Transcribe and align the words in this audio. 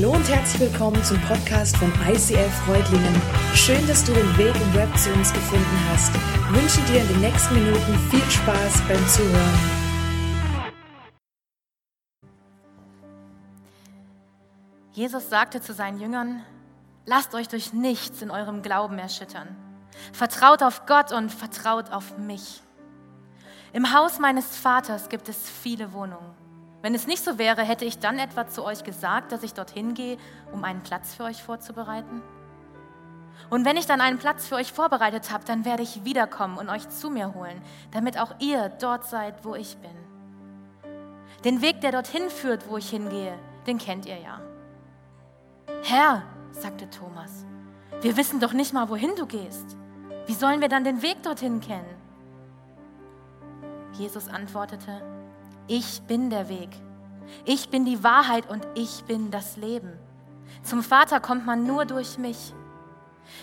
Hallo 0.00 0.12
und 0.12 0.28
herzlich 0.28 0.70
willkommen 0.70 1.02
zum 1.02 1.20
Podcast 1.22 1.76
von 1.76 1.92
ICF 2.08 2.54
Freudlingen. 2.64 3.20
Schön, 3.52 3.84
dass 3.88 4.04
du 4.04 4.12
den 4.12 4.38
Weg 4.38 4.54
im 4.54 4.74
Web 4.74 4.96
zu 4.96 5.12
uns 5.12 5.32
gefunden 5.32 5.88
hast. 5.90 6.14
Ich 6.14 6.62
wünsche 6.62 6.80
dir 6.92 7.00
in 7.00 7.08
den 7.08 7.20
nächsten 7.20 7.54
Minuten 7.54 7.98
viel 8.08 8.30
Spaß 8.30 8.80
beim 8.86 9.08
Zuhören. 9.08 9.58
Jesus 14.92 15.28
sagte 15.28 15.60
zu 15.60 15.74
seinen 15.74 15.98
Jüngern, 15.98 16.44
lasst 17.04 17.34
euch 17.34 17.48
durch 17.48 17.72
nichts 17.72 18.22
in 18.22 18.30
eurem 18.30 18.62
Glauben 18.62 19.00
erschüttern. 19.00 19.56
Vertraut 20.12 20.62
auf 20.62 20.86
Gott 20.86 21.10
und 21.10 21.32
vertraut 21.32 21.90
auf 21.90 22.16
mich. 22.18 22.62
Im 23.72 23.92
Haus 23.92 24.20
meines 24.20 24.56
Vaters 24.56 25.08
gibt 25.08 25.28
es 25.28 25.50
viele 25.50 25.92
Wohnungen. 25.92 26.37
Wenn 26.88 26.94
es 26.94 27.06
nicht 27.06 27.22
so 27.22 27.36
wäre, 27.36 27.60
hätte 27.64 27.84
ich 27.84 27.98
dann 27.98 28.18
etwa 28.18 28.48
zu 28.48 28.64
euch 28.64 28.82
gesagt, 28.82 29.30
dass 29.30 29.42
ich 29.42 29.52
dorthin 29.52 29.92
gehe, 29.92 30.16
um 30.54 30.64
einen 30.64 30.80
Platz 30.80 31.12
für 31.12 31.24
euch 31.24 31.42
vorzubereiten? 31.42 32.22
Und 33.50 33.66
wenn 33.66 33.76
ich 33.76 33.84
dann 33.84 34.00
einen 34.00 34.16
Platz 34.16 34.46
für 34.46 34.54
euch 34.54 34.72
vorbereitet 34.72 35.30
habe, 35.30 35.44
dann 35.44 35.66
werde 35.66 35.82
ich 35.82 36.06
wiederkommen 36.06 36.56
und 36.56 36.70
euch 36.70 36.88
zu 36.88 37.10
mir 37.10 37.34
holen, 37.34 37.60
damit 37.90 38.18
auch 38.18 38.36
ihr 38.38 38.70
dort 38.70 39.04
seid, 39.04 39.44
wo 39.44 39.54
ich 39.54 39.76
bin. 39.76 39.90
Den 41.44 41.60
Weg, 41.60 41.82
der 41.82 41.92
dorthin 41.92 42.30
führt, 42.30 42.70
wo 42.70 42.78
ich 42.78 42.88
hingehe, 42.88 43.38
den 43.66 43.76
kennt 43.76 44.06
ihr 44.06 44.20
ja. 44.20 44.40
Herr, 45.82 46.22
sagte 46.52 46.88
Thomas, 46.88 47.44
wir 48.00 48.16
wissen 48.16 48.40
doch 48.40 48.54
nicht 48.54 48.72
mal, 48.72 48.88
wohin 48.88 49.14
du 49.14 49.26
gehst. 49.26 49.76
Wie 50.24 50.32
sollen 50.32 50.62
wir 50.62 50.70
dann 50.70 50.84
den 50.84 51.02
Weg 51.02 51.22
dorthin 51.22 51.60
kennen? 51.60 51.98
Jesus 53.92 54.26
antwortete, 54.28 55.17
ich 55.68 56.02
bin 56.02 56.30
der 56.30 56.48
Weg. 56.48 56.70
Ich 57.44 57.68
bin 57.68 57.84
die 57.84 58.02
Wahrheit 58.02 58.48
und 58.50 58.66
ich 58.74 59.04
bin 59.04 59.30
das 59.30 59.56
Leben. 59.56 59.92
Zum 60.62 60.82
Vater 60.82 61.20
kommt 61.20 61.46
man 61.46 61.66
nur 61.66 61.84
durch 61.84 62.18
mich. 62.18 62.54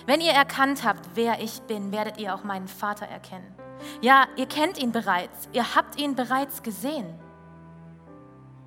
Wenn 0.08 0.22
ihr 0.22 0.32
erkannt 0.32 0.84
habt, 0.84 1.09
wer 1.14 1.40
ich 1.42 1.62
bin, 1.62 1.92
werdet 1.92 2.17
ihr 2.17 2.34
auch 2.34 2.44
meinen 2.44 2.67
Vater 2.67 3.06
erkennen. 3.06 3.54
Ja, 4.02 4.26
ihr 4.36 4.48
kennt 4.48 4.78
ihn 4.82 4.92
bereits, 4.92 5.48
ihr 5.54 5.76
habt 5.76 6.00
ihn 6.00 6.16
bereits 6.16 6.64
gesehen. 6.64 7.14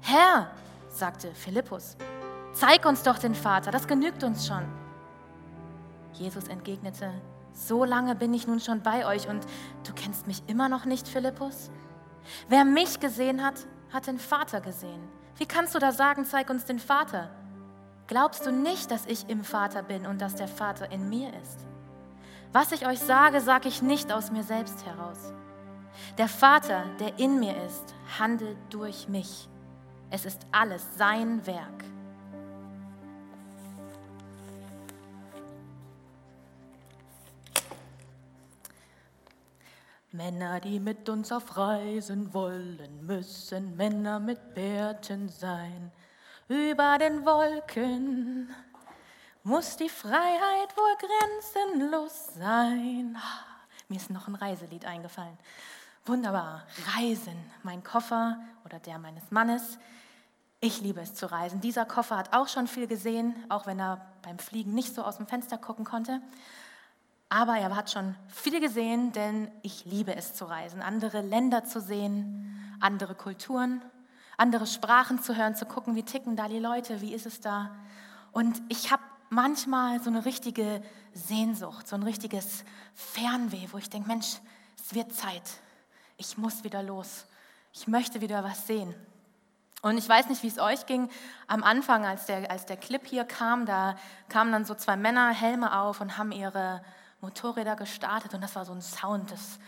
Herr, 0.00 0.50
sagte 0.88 1.34
Philippus, 1.34 1.96
zeig 2.52 2.86
uns 2.86 3.02
doch 3.02 3.18
den 3.18 3.34
Vater, 3.34 3.70
das 3.70 3.88
genügt 3.88 4.22
uns 4.22 4.46
schon. 4.46 4.64
Jesus 6.12 6.46
entgegnete, 6.48 7.12
so 7.52 7.84
lange 7.84 8.14
bin 8.14 8.32
ich 8.34 8.46
nun 8.46 8.60
schon 8.60 8.82
bei 8.82 9.06
euch 9.06 9.28
und 9.28 9.44
du 9.86 9.92
kennst 9.94 10.26
mich 10.28 10.42
immer 10.46 10.68
noch 10.68 10.84
nicht, 10.84 11.08
Philippus? 11.08 11.70
Wer 12.48 12.64
mich 12.64 13.00
gesehen 13.00 13.44
hat, 13.44 13.66
hat 13.92 14.06
den 14.06 14.18
Vater 14.18 14.60
gesehen. 14.60 15.02
Wie 15.36 15.46
kannst 15.46 15.74
du 15.74 15.78
da 15.78 15.92
sagen, 15.92 16.24
zeig 16.24 16.50
uns 16.50 16.64
den 16.64 16.78
Vater? 16.78 17.30
Glaubst 18.06 18.46
du 18.46 18.50
nicht, 18.50 18.90
dass 18.90 19.06
ich 19.06 19.28
im 19.28 19.44
Vater 19.44 19.82
bin 19.82 20.06
und 20.06 20.20
dass 20.20 20.34
der 20.34 20.48
Vater 20.48 20.90
in 20.90 21.08
mir 21.08 21.28
ist? 21.42 21.58
Was 22.52 22.72
ich 22.72 22.86
euch 22.86 22.98
sage, 22.98 23.40
sage 23.40 23.68
ich 23.68 23.82
nicht 23.82 24.10
aus 24.10 24.30
mir 24.30 24.42
selbst 24.42 24.84
heraus. 24.86 25.32
Der 26.16 26.28
Vater, 26.28 26.84
der 27.00 27.18
in 27.18 27.38
mir 27.38 27.54
ist, 27.66 27.94
handelt 28.18 28.56
durch 28.70 29.08
mich. 29.08 29.48
Es 30.10 30.24
ist 30.24 30.46
alles 30.52 30.86
sein 30.96 31.46
Werk. 31.46 31.84
Männer, 40.12 40.60
die 40.60 40.80
mit 40.80 41.08
uns 41.10 41.30
auf 41.32 41.56
Reisen 41.58 42.32
wollen, 42.32 43.04
müssen 43.04 43.76
Männer 43.76 44.18
mit 44.18 44.54
Bärten 44.54 45.28
sein. 45.28 45.92
Über 46.48 46.96
den 46.96 47.26
Wolken 47.26 48.48
muss 49.42 49.76
die 49.76 49.90
Freiheit 49.90 50.74
wohl 50.76 50.96
grenzenlos 50.98 52.34
sein. 52.34 53.18
Mir 53.88 53.96
ist 53.96 54.08
noch 54.08 54.28
ein 54.28 54.34
Reiselied 54.34 54.86
eingefallen. 54.86 55.36
Wunderbar. 56.06 56.66
Reisen. 56.96 57.38
Mein 57.62 57.84
Koffer 57.84 58.38
oder 58.64 58.78
der 58.78 58.98
meines 58.98 59.30
Mannes. 59.30 59.78
Ich 60.60 60.80
liebe 60.80 61.02
es 61.02 61.14
zu 61.14 61.30
reisen. 61.30 61.60
Dieser 61.60 61.84
Koffer 61.84 62.16
hat 62.16 62.34
auch 62.34 62.48
schon 62.48 62.66
viel 62.66 62.86
gesehen, 62.86 63.36
auch 63.50 63.66
wenn 63.66 63.78
er 63.78 64.06
beim 64.22 64.38
Fliegen 64.38 64.72
nicht 64.72 64.94
so 64.94 65.02
aus 65.02 65.18
dem 65.18 65.26
Fenster 65.26 65.58
gucken 65.58 65.84
konnte. 65.84 66.22
Aber 67.28 67.56
er 67.58 67.76
hat 67.76 67.90
schon 67.90 68.14
viel 68.28 68.60
gesehen, 68.60 69.12
denn 69.12 69.50
ich 69.62 69.84
liebe 69.84 70.14
es 70.16 70.34
zu 70.34 70.46
reisen, 70.46 70.80
andere 70.80 71.20
Länder 71.20 71.64
zu 71.64 71.80
sehen, 71.80 72.76
andere 72.80 73.14
Kulturen, 73.14 73.82
andere 74.38 74.66
Sprachen 74.66 75.20
zu 75.22 75.36
hören, 75.36 75.54
zu 75.54 75.66
gucken, 75.66 75.94
wie 75.94 76.04
ticken 76.04 76.36
da 76.36 76.48
die 76.48 76.58
Leute, 76.58 77.00
wie 77.00 77.12
ist 77.12 77.26
es 77.26 77.40
da. 77.40 77.74
Und 78.32 78.62
ich 78.68 78.90
habe 78.90 79.02
manchmal 79.30 80.00
so 80.00 80.08
eine 80.08 80.24
richtige 80.24 80.82
Sehnsucht, 81.12 81.86
so 81.86 81.96
ein 81.96 82.02
richtiges 82.02 82.64
Fernweh, 82.94 83.68
wo 83.72 83.78
ich 83.78 83.90
denke, 83.90 84.08
Mensch, 84.08 84.38
es 84.78 84.94
wird 84.94 85.12
Zeit, 85.12 85.42
ich 86.16 86.38
muss 86.38 86.64
wieder 86.64 86.82
los, 86.82 87.26
ich 87.74 87.88
möchte 87.88 88.22
wieder 88.22 88.42
was 88.42 88.66
sehen. 88.66 88.94
Und 89.82 89.96
ich 89.96 90.08
weiß 90.08 90.28
nicht, 90.28 90.42
wie 90.42 90.48
es 90.48 90.58
euch 90.58 90.86
ging. 90.86 91.08
Am 91.46 91.62
Anfang, 91.62 92.04
als 92.04 92.26
der, 92.26 92.50
als 92.50 92.66
der 92.66 92.76
Clip 92.76 93.06
hier 93.06 93.24
kam, 93.24 93.64
da 93.64 93.96
kamen 94.28 94.50
dann 94.50 94.64
so 94.64 94.74
zwei 94.74 94.96
Männer 94.96 95.30
Helme 95.30 95.78
auf 95.78 96.00
und 96.00 96.18
haben 96.18 96.32
ihre 96.32 96.82
Motorräder 97.20 97.76
gestartet 97.76 98.34
und 98.34 98.40
das 98.40 98.54
war 98.54 98.64
so 98.64 98.72
ein 98.72 98.82
Sound, 98.82 99.30
das, 99.30 99.58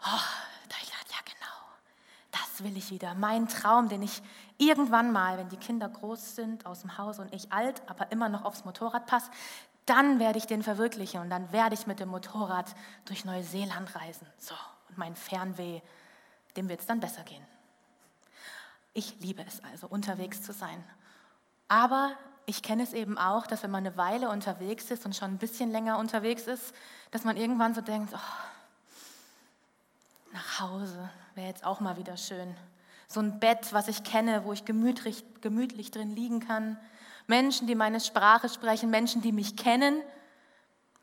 oh, 0.00 0.20
da 0.68 0.76
ich 0.82 0.90
dachte, 0.90 1.10
ja 1.10 1.18
genau, 1.24 1.66
das 2.30 2.62
will 2.62 2.76
ich 2.76 2.90
wieder. 2.90 3.14
Mein 3.14 3.48
Traum, 3.48 3.88
den 3.88 4.02
ich 4.02 4.22
irgendwann 4.58 5.12
mal, 5.12 5.38
wenn 5.38 5.48
die 5.48 5.56
Kinder 5.56 5.88
groß 5.88 6.36
sind, 6.36 6.66
aus 6.66 6.80
dem 6.80 6.98
Haus 6.98 7.18
und 7.18 7.32
ich 7.34 7.52
alt, 7.52 7.82
aber 7.86 8.12
immer 8.12 8.28
noch 8.28 8.44
aufs 8.44 8.64
Motorrad 8.64 9.06
passe, 9.06 9.30
dann 9.86 10.18
werde 10.18 10.38
ich 10.38 10.46
den 10.46 10.62
verwirklichen 10.62 11.20
und 11.20 11.30
dann 11.30 11.50
werde 11.52 11.74
ich 11.74 11.86
mit 11.86 12.00
dem 12.00 12.10
Motorrad 12.10 12.74
durch 13.06 13.24
Neuseeland 13.24 13.94
reisen. 13.96 14.26
So, 14.38 14.54
und 14.88 14.98
mein 14.98 15.16
Fernweh, 15.16 15.80
dem 16.56 16.68
wird 16.68 16.80
es 16.80 16.86
dann 16.86 17.00
besser 17.00 17.22
gehen. 17.22 17.44
Ich 18.92 19.18
liebe 19.20 19.42
es 19.42 19.62
also, 19.64 19.86
unterwegs 19.86 20.42
zu 20.42 20.52
sein. 20.52 20.84
Aber 21.68 22.12
ich 22.50 22.62
kenne 22.62 22.82
es 22.82 22.92
eben 22.92 23.16
auch, 23.16 23.46
dass 23.46 23.62
wenn 23.62 23.70
man 23.70 23.86
eine 23.86 23.96
Weile 23.96 24.28
unterwegs 24.28 24.90
ist 24.90 25.06
und 25.06 25.14
schon 25.14 25.30
ein 25.30 25.38
bisschen 25.38 25.70
länger 25.70 25.98
unterwegs 25.98 26.48
ist, 26.48 26.74
dass 27.12 27.22
man 27.22 27.36
irgendwann 27.36 27.74
so 27.74 27.80
denkt, 27.80 28.12
oh, 28.12 28.18
nach 30.32 30.60
Hause 30.60 31.08
wäre 31.36 31.46
jetzt 31.46 31.64
auch 31.64 31.78
mal 31.78 31.96
wieder 31.96 32.16
schön. 32.16 32.56
So 33.06 33.20
ein 33.20 33.38
Bett, 33.38 33.72
was 33.72 33.86
ich 33.86 34.02
kenne, 34.02 34.44
wo 34.44 34.52
ich 34.52 34.64
gemütlich, 34.64 35.24
gemütlich 35.40 35.92
drin 35.92 36.10
liegen 36.10 36.40
kann. 36.40 36.76
Menschen, 37.28 37.68
die 37.68 37.76
meine 37.76 38.00
Sprache 38.00 38.48
sprechen, 38.48 38.90
Menschen, 38.90 39.22
die 39.22 39.32
mich 39.32 39.56
kennen, 39.56 40.02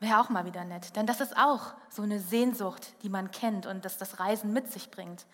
wäre 0.00 0.20
auch 0.20 0.28
mal 0.28 0.44
wieder 0.44 0.64
nett. 0.64 0.96
Denn 0.96 1.06
das 1.06 1.22
ist 1.22 1.34
auch 1.36 1.72
so 1.88 2.02
eine 2.02 2.20
Sehnsucht, 2.20 2.92
die 3.02 3.08
man 3.08 3.30
kennt 3.30 3.64
und 3.64 3.86
dass 3.86 3.96
das 3.96 4.20
Reisen 4.20 4.52
mit 4.52 4.70
sich 4.70 4.90
bringt. 4.90 5.24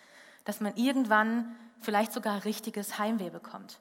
Dass 0.45 0.61
man 0.61 0.77
irgendwann 0.77 1.57
vielleicht 1.81 2.13
sogar 2.13 2.45
richtiges 2.45 2.99
Heimweh 2.99 3.31
bekommt. 3.31 3.81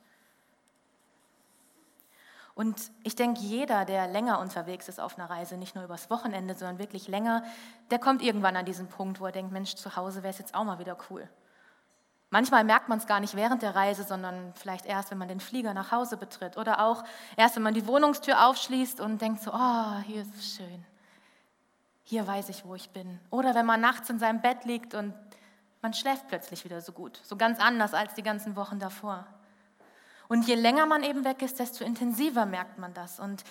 Und 2.56 2.92
ich 3.04 3.16
denke, 3.16 3.40
jeder, 3.42 3.84
der 3.84 4.08
länger 4.08 4.40
unterwegs 4.40 4.88
ist 4.88 5.00
auf 5.00 5.18
einer 5.18 5.30
Reise, 5.30 5.58
nicht 5.58 5.74
nur 5.74 5.84
übers 5.84 6.10
Wochenende, 6.10 6.56
sondern 6.56 6.78
wirklich 6.78 7.08
länger, 7.08 7.44
der 7.90 7.98
kommt 7.98 8.22
irgendwann 8.22 8.56
an 8.56 8.66
diesen 8.66 8.88
Punkt, 8.88 9.20
wo 9.20 9.26
er 9.26 9.32
denkt, 9.32 9.52
Mensch, 9.52 9.74
zu 9.76 9.96
Hause 9.96 10.22
wäre 10.22 10.32
es 10.32 10.38
jetzt 10.38 10.54
auch 10.54 10.64
mal 10.64 10.78
wieder 10.78 10.98
cool. 11.10 11.28
Manchmal 12.30 12.64
merkt 12.64 12.90
man 12.90 12.98
es 12.98 13.06
gar 13.06 13.20
nicht 13.20 13.36
während 13.36 13.62
der 13.62 13.76
Reise, 13.76 14.04
sondern 14.04 14.54
vielleicht 14.56 14.86
erst, 14.86 15.12
wenn 15.12 15.20
man 15.20 15.28
den 15.28 15.40
Flieger 15.40 15.74
nach 15.74 15.92
Hause 15.92 16.18
betritt 16.18 16.58
oder 16.58 16.84
auch 16.84 17.04
erst, 17.38 17.56
wenn 17.56 17.64
man 17.64 17.76
die 17.76 17.86
Wohnungstür 17.86 18.48
aufschließt 18.48 19.00
und 19.02 19.22
denkt 19.22 19.42
so, 19.42 19.52
oh, 19.54 19.98
hier 20.06 20.22
ist 20.22 20.36
es 20.36 20.56
schön. 20.56 20.86
Hier 22.04 22.26
weiß 22.26 22.50
ich, 22.50 22.66
wo 22.66 22.76
ich 22.76 22.90
bin. 22.90 23.20
Oder 23.30 23.56
wenn 23.56 23.66
man 23.66 23.82
nachts 23.82 24.10
in 24.10 24.20
seinem 24.20 24.42
Bett 24.42 24.66
liegt 24.66 24.94
und 24.94 25.14
man 25.82 25.94
schläft 25.94 26.28
plötzlich 26.28 26.66
wieder 26.66 26.82
so 26.82 26.92
gut, 26.92 27.20
so 27.24 27.36
ganz 27.36 27.60
anders 27.60 27.94
als 27.94 28.14
die 28.14 28.24
ganzen 28.24 28.56
Wochen 28.56 28.80
davor. 28.80 29.28
Und 30.28 30.48
je 30.48 30.56
länger 30.56 30.86
man 30.86 31.04
eben 31.04 31.26
weg 31.26 31.42
ist, 31.42 31.60
desto 31.60 31.84
intensiver 31.84 32.46
merkt 32.46 32.78
man 32.78 32.94
das. 32.94 33.20
Und 33.20 33.44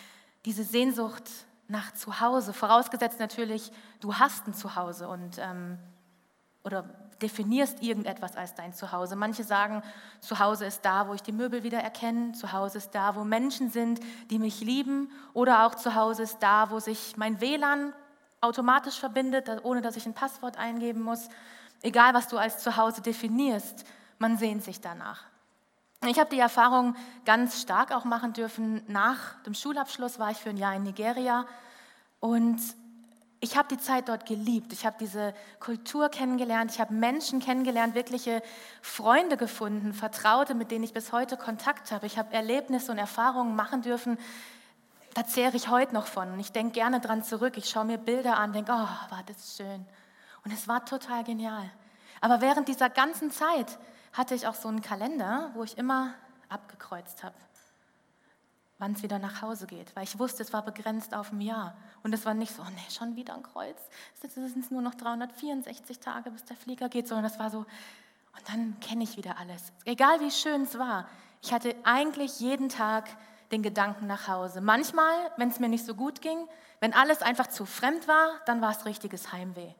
diese 0.44 0.64
Sehnsucht 0.64 1.24
nach 1.68 1.92
Zuhause, 1.94 2.52
vorausgesetzt 2.52 3.20
natürlich, 3.20 3.72
du 4.00 4.14
hast 4.14 4.46
ein 4.46 4.54
Zuhause 4.54 5.08
und, 5.08 5.38
ähm, 5.38 5.78
oder 6.64 6.84
definierst 7.22 7.82
irgendetwas 7.82 8.36
als 8.36 8.54
dein 8.54 8.74
Zuhause. 8.74 9.16
Manche 9.16 9.44
sagen, 9.44 9.82
Zuhause 10.20 10.66
ist 10.66 10.84
da, 10.84 11.08
wo 11.08 11.14
ich 11.14 11.22
die 11.22 11.32
Möbel 11.32 11.62
wieder 11.62 11.78
erkenne, 11.78 12.32
Zuhause 12.32 12.78
ist 12.78 12.94
da, 12.94 13.14
wo 13.14 13.24
Menschen 13.24 13.70
sind, 13.70 14.00
die 14.30 14.38
mich 14.38 14.60
lieben, 14.60 15.10
oder 15.32 15.64
auch 15.64 15.74
Zuhause 15.76 16.24
ist 16.24 16.38
da, 16.40 16.70
wo 16.70 16.80
sich 16.80 17.16
mein 17.16 17.40
WLAN 17.40 17.94
automatisch 18.40 18.98
verbindet, 18.98 19.48
ohne 19.62 19.80
dass 19.82 19.96
ich 19.96 20.04
ein 20.04 20.14
Passwort 20.14 20.58
eingeben 20.58 21.00
muss. 21.00 21.28
Egal, 21.80 22.12
was 22.12 22.28
du 22.28 22.38
als 22.38 22.58
Zuhause 22.58 23.00
definierst, 23.00 23.84
man 24.18 24.36
sehnt 24.36 24.64
sich 24.64 24.80
danach. 24.80 25.31
Ich 26.08 26.18
habe 26.18 26.30
die 26.30 26.40
Erfahrung 26.40 26.96
ganz 27.24 27.62
stark 27.62 27.92
auch 27.92 28.04
machen 28.04 28.32
dürfen. 28.32 28.82
Nach 28.88 29.40
dem 29.44 29.54
Schulabschluss 29.54 30.18
war 30.18 30.30
ich 30.32 30.36
für 30.38 30.50
ein 30.50 30.56
Jahr 30.56 30.74
in 30.74 30.82
Nigeria 30.82 31.46
und 32.18 32.60
ich 33.38 33.56
habe 33.56 33.68
die 33.68 33.78
Zeit 33.78 34.08
dort 34.08 34.26
geliebt. 34.26 34.72
Ich 34.72 34.84
habe 34.84 34.96
diese 35.00 35.34
Kultur 35.58 36.08
kennengelernt. 36.08 36.70
Ich 36.70 36.80
habe 36.80 36.92
Menschen 36.92 37.40
kennengelernt, 37.40 37.94
wirkliche 37.94 38.42
Freunde 38.82 39.36
gefunden, 39.36 39.94
Vertraute, 39.94 40.54
mit 40.54 40.70
denen 40.70 40.84
ich 40.84 40.92
bis 40.92 41.12
heute 41.12 41.36
Kontakt 41.36 41.90
habe. 41.92 42.06
Ich 42.06 42.18
habe 42.18 42.32
Erlebnisse 42.34 42.92
und 42.92 42.98
Erfahrungen 42.98 43.56
machen 43.56 43.82
dürfen. 43.82 44.18
Da 45.14 45.26
zehre 45.26 45.56
ich 45.56 45.68
heute 45.68 45.94
noch 45.94 46.06
von. 46.06 46.32
Und 46.32 46.40
ich 46.40 46.52
denke 46.52 46.74
gerne 46.74 47.00
dran 47.00 47.24
zurück. 47.24 47.54
Ich 47.56 47.68
schaue 47.68 47.84
mir 47.84 47.98
Bilder 47.98 48.38
an, 48.38 48.52
denke, 48.52 48.72
oh, 48.72 48.76
war 48.76 49.22
das 49.26 49.56
schön. 49.56 49.86
Und 50.44 50.52
es 50.52 50.68
war 50.68 50.84
total 50.84 51.24
genial. 51.24 51.70
Aber 52.20 52.40
während 52.40 52.68
dieser 52.68 52.90
ganzen 52.90 53.30
Zeit 53.30 53.78
hatte 54.12 54.34
ich 54.34 54.46
auch 54.46 54.54
so 54.54 54.68
einen 54.68 54.82
Kalender, 54.82 55.50
wo 55.54 55.64
ich 55.64 55.78
immer 55.78 56.14
abgekreuzt 56.48 57.22
habe 57.22 57.34
wann 58.82 58.94
es 58.94 59.02
wieder 59.04 59.20
nach 59.20 59.42
Hause 59.42 59.68
geht, 59.68 59.94
weil 59.94 60.02
ich 60.02 60.18
wusste, 60.18 60.42
es 60.42 60.52
war 60.52 60.62
begrenzt 60.62 61.14
auf 61.14 61.30
ein 61.30 61.40
Jahr. 61.40 61.76
Und 62.02 62.12
es 62.12 62.26
war 62.26 62.34
nicht 62.34 62.52
so, 62.52 62.62
oh 62.62 62.70
nee, 62.74 62.90
schon 62.90 63.14
wieder 63.14 63.32
ein 63.36 63.44
Kreuz. 63.44 63.78
Es 64.20 64.34
sind 64.34 64.72
nur 64.72 64.82
noch 64.82 64.96
364 64.96 66.00
Tage, 66.00 66.32
bis 66.32 66.44
der 66.46 66.56
Flieger 66.56 66.88
geht, 66.88 67.06
sondern 67.06 67.22
das 67.22 67.38
war 67.38 67.48
so, 67.48 67.58
und 67.58 68.48
dann 68.48 68.80
kenne 68.80 69.04
ich 69.04 69.16
wieder 69.16 69.38
alles. 69.38 69.72
Egal 69.84 70.18
wie 70.18 70.32
schön 70.32 70.62
es 70.62 70.76
war, 70.80 71.06
ich 71.42 71.52
hatte 71.52 71.76
eigentlich 71.84 72.40
jeden 72.40 72.68
Tag 72.68 73.08
den 73.52 73.62
Gedanken 73.62 74.08
nach 74.08 74.26
Hause. 74.26 74.60
Manchmal, 74.60 75.14
wenn 75.36 75.50
es 75.50 75.60
mir 75.60 75.68
nicht 75.68 75.86
so 75.86 75.94
gut 75.94 76.20
ging, 76.20 76.48
wenn 76.80 76.92
alles 76.92 77.22
einfach 77.22 77.46
zu 77.46 77.66
fremd 77.66 78.08
war, 78.08 78.40
dann 78.46 78.60
war 78.62 78.72
es 78.72 78.84
richtiges 78.84 79.32
Heimweh. 79.32 79.74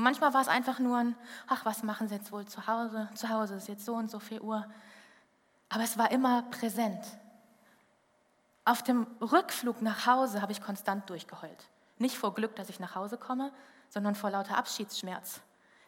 Und 0.00 0.04
manchmal 0.04 0.32
war 0.32 0.40
es 0.40 0.48
einfach 0.48 0.78
nur 0.78 0.96
ein, 0.96 1.14
ach, 1.46 1.66
was 1.66 1.82
machen 1.82 2.08
Sie 2.08 2.14
jetzt 2.14 2.32
wohl 2.32 2.46
zu 2.46 2.66
Hause? 2.66 3.10
Zu 3.14 3.28
Hause 3.28 3.56
ist 3.56 3.68
jetzt 3.68 3.84
so 3.84 3.92
und 3.92 4.10
so 4.10 4.18
viel 4.18 4.40
Uhr. 4.40 4.64
Aber 5.68 5.82
es 5.82 5.98
war 5.98 6.10
immer 6.10 6.40
präsent. 6.44 7.04
Auf 8.64 8.82
dem 8.82 9.06
Rückflug 9.20 9.82
nach 9.82 10.06
Hause 10.06 10.40
habe 10.40 10.52
ich 10.52 10.62
konstant 10.62 11.10
durchgeheult. 11.10 11.66
Nicht 11.98 12.16
vor 12.16 12.34
Glück, 12.34 12.56
dass 12.56 12.70
ich 12.70 12.80
nach 12.80 12.94
Hause 12.94 13.18
komme, 13.18 13.52
sondern 13.90 14.14
vor 14.14 14.30
lauter 14.30 14.56
Abschiedsschmerz, 14.56 15.42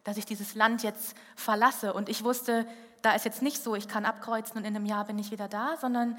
dass 0.04 0.18
ich 0.18 0.26
dieses 0.26 0.54
Land 0.54 0.82
jetzt 0.82 1.16
verlasse. 1.34 1.94
Und 1.94 2.10
ich 2.10 2.22
wusste, 2.22 2.66
da 3.00 3.14
ist 3.14 3.24
jetzt 3.24 3.40
nicht 3.40 3.62
so, 3.62 3.74
ich 3.76 3.88
kann 3.88 4.04
abkreuzen 4.04 4.58
und 4.58 4.66
in 4.66 4.76
einem 4.76 4.84
Jahr 4.84 5.06
bin 5.06 5.18
ich 5.18 5.30
wieder 5.30 5.48
da, 5.48 5.78
sondern 5.78 6.18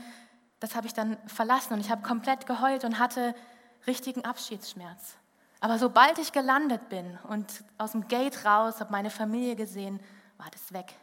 das 0.60 0.74
habe 0.74 0.88
ich 0.88 0.96
dann 0.96 1.20
verlassen 1.28 1.74
und 1.74 1.80
ich 1.80 1.92
habe 1.92 2.02
komplett 2.02 2.48
geheult 2.48 2.86
und 2.86 2.98
hatte 2.98 3.36
richtigen 3.86 4.26
Abschiedsschmerz. 4.26 5.14
Aber 5.64 5.80
sobald 5.80 6.18
ich 6.18 6.34
gelandet 6.34 6.90
bin 6.90 7.18
und 7.30 7.64
aus 7.78 7.94
dem 7.94 8.10
Gate 8.10 8.44
raus, 8.44 8.82
habe 8.82 8.92
meine 8.92 9.10
Familie 9.10 9.56
gesehen, 9.56 10.02
war 10.38 10.48
das 10.52 10.74
weg. 10.74 10.94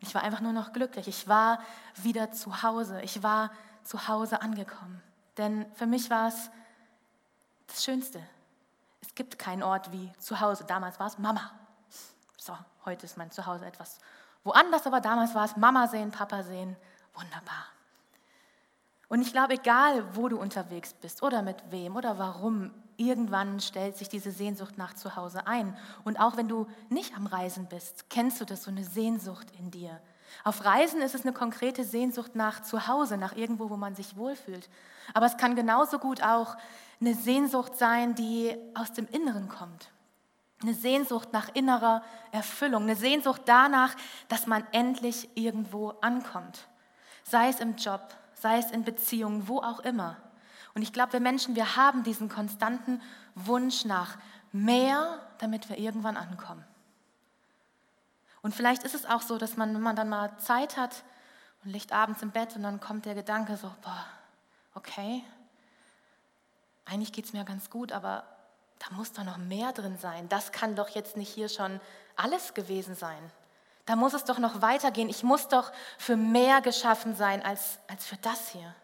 Ich 0.00 0.14
war 0.14 0.22
einfach 0.22 0.42
nur 0.42 0.52
noch 0.52 0.74
glücklich. 0.74 1.08
Ich 1.08 1.26
war 1.26 1.58
wieder 2.02 2.30
zu 2.30 2.62
Hause. 2.62 3.00
Ich 3.00 3.22
war 3.22 3.50
zu 3.82 4.06
Hause 4.06 4.42
angekommen. 4.42 5.02
Denn 5.38 5.64
für 5.72 5.86
mich 5.86 6.10
war 6.10 6.28
es 6.28 6.50
das 7.66 7.82
Schönste. 7.82 8.20
Es 9.00 9.14
gibt 9.14 9.38
keinen 9.38 9.62
Ort 9.62 9.90
wie 9.90 10.12
zu 10.18 10.38
Hause. 10.38 10.64
Damals 10.64 11.00
war 11.00 11.06
es 11.06 11.16
Mama. 11.16 11.52
So, 12.36 12.54
heute 12.84 13.06
ist 13.06 13.16
mein 13.16 13.30
Zuhause 13.30 13.64
etwas 13.64 14.00
woanders, 14.42 14.86
aber 14.86 15.00
damals 15.00 15.34
war 15.34 15.46
es 15.46 15.56
Mama 15.56 15.88
sehen, 15.88 16.10
Papa 16.10 16.42
sehen. 16.42 16.76
Wunderbar. 17.14 17.73
Und 19.14 19.22
ich 19.22 19.30
glaube, 19.30 19.54
egal 19.54 20.04
wo 20.16 20.28
du 20.28 20.36
unterwegs 20.36 20.92
bist 20.92 21.22
oder 21.22 21.40
mit 21.42 21.70
wem 21.70 21.94
oder 21.94 22.18
warum, 22.18 22.72
irgendwann 22.96 23.60
stellt 23.60 23.96
sich 23.96 24.08
diese 24.08 24.32
Sehnsucht 24.32 24.76
nach 24.76 24.92
Zuhause 24.94 25.46
ein. 25.46 25.76
Und 26.02 26.18
auch 26.18 26.36
wenn 26.36 26.48
du 26.48 26.66
nicht 26.88 27.16
am 27.16 27.28
Reisen 27.28 27.66
bist, 27.66 28.10
kennst 28.10 28.40
du 28.40 28.44
das, 28.44 28.64
so 28.64 28.72
eine 28.72 28.82
Sehnsucht 28.82 29.46
in 29.56 29.70
dir. 29.70 30.00
Auf 30.42 30.64
Reisen 30.64 31.00
ist 31.00 31.14
es 31.14 31.22
eine 31.22 31.32
konkrete 31.32 31.84
Sehnsucht 31.84 32.34
nach 32.34 32.64
Zuhause, 32.64 33.16
nach 33.16 33.36
irgendwo, 33.36 33.70
wo 33.70 33.76
man 33.76 33.94
sich 33.94 34.16
wohlfühlt. 34.16 34.68
Aber 35.12 35.26
es 35.26 35.36
kann 35.36 35.54
genauso 35.54 36.00
gut 36.00 36.20
auch 36.20 36.56
eine 37.00 37.14
Sehnsucht 37.14 37.76
sein, 37.76 38.16
die 38.16 38.56
aus 38.74 38.94
dem 38.94 39.06
Inneren 39.06 39.48
kommt. 39.48 39.90
Eine 40.60 40.74
Sehnsucht 40.74 41.32
nach 41.32 41.54
innerer 41.54 42.02
Erfüllung, 42.32 42.82
eine 42.82 42.96
Sehnsucht 42.96 43.42
danach, 43.44 43.94
dass 44.26 44.48
man 44.48 44.66
endlich 44.72 45.28
irgendwo 45.36 45.90
ankommt. 46.00 46.66
Sei 47.22 47.48
es 47.48 47.60
im 47.60 47.76
Job, 47.76 48.00
sei 48.34 48.58
es 48.58 48.70
in 48.70 48.84
Beziehungen, 48.84 49.48
wo 49.48 49.58
auch 49.58 49.80
immer. 49.80 50.16
Und 50.74 50.82
ich 50.82 50.92
glaube, 50.92 51.14
wir 51.14 51.20
Menschen, 51.20 51.54
wir 51.54 51.76
haben 51.76 52.02
diesen 52.02 52.28
konstanten 52.28 53.00
Wunsch 53.34 53.84
nach 53.84 54.18
mehr, 54.52 55.20
damit 55.38 55.68
wir 55.68 55.78
irgendwann 55.78 56.16
ankommen. 56.16 56.64
Und 58.42 58.54
vielleicht 58.54 58.82
ist 58.82 58.94
es 58.94 59.06
auch 59.06 59.22
so, 59.22 59.38
dass 59.38 59.56
man, 59.56 59.74
wenn 59.74 59.80
man 59.80 59.96
dann 59.96 60.08
mal 60.08 60.36
Zeit 60.38 60.76
hat 60.76 61.04
und 61.64 61.70
liegt 61.70 61.92
abends 61.92 62.22
im 62.22 62.30
Bett 62.30 62.54
und 62.56 62.62
dann 62.62 62.80
kommt 62.80 63.06
der 63.06 63.14
Gedanke 63.14 63.56
so, 63.56 63.72
boah, 63.82 64.04
okay, 64.74 65.24
eigentlich 66.84 67.12
geht 67.12 67.24
es 67.24 67.32
mir 67.32 67.44
ganz 67.44 67.70
gut, 67.70 67.92
aber 67.92 68.24
da 68.78 68.94
muss 68.94 69.12
doch 69.12 69.24
noch 69.24 69.38
mehr 69.38 69.72
drin 69.72 69.96
sein. 69.96 70.28
Das 70.28 70.52
kann 70.52 70.76
doch 70.76 70.90
jetzt 70.90 71.16
nicht 71.16 71.32
hier 71.32 71.48
schon 71.48 71.80
alles 72.16 72.54
gewesen 72.54 72.94
sein. 72.94 73.30
Da 73.86 73.96
muss 73.96 74.14
es 74.14 74.24
doch 74.24 74.38
noch 74.38 74.62
weitergehen. 74.62 75.08
Ich 75.08 75.22
muss 75.22 75.48
doch 75.48 75.72
für 75.98 76.16
mehr 76.16 76.60
geschaffen 76.60 77.14
sein 77.14 77.42
als, 77.42 77.78
als 77.88 78.06
für 78.06 78.16
das 78.16 78.48
hier 78.48 78.74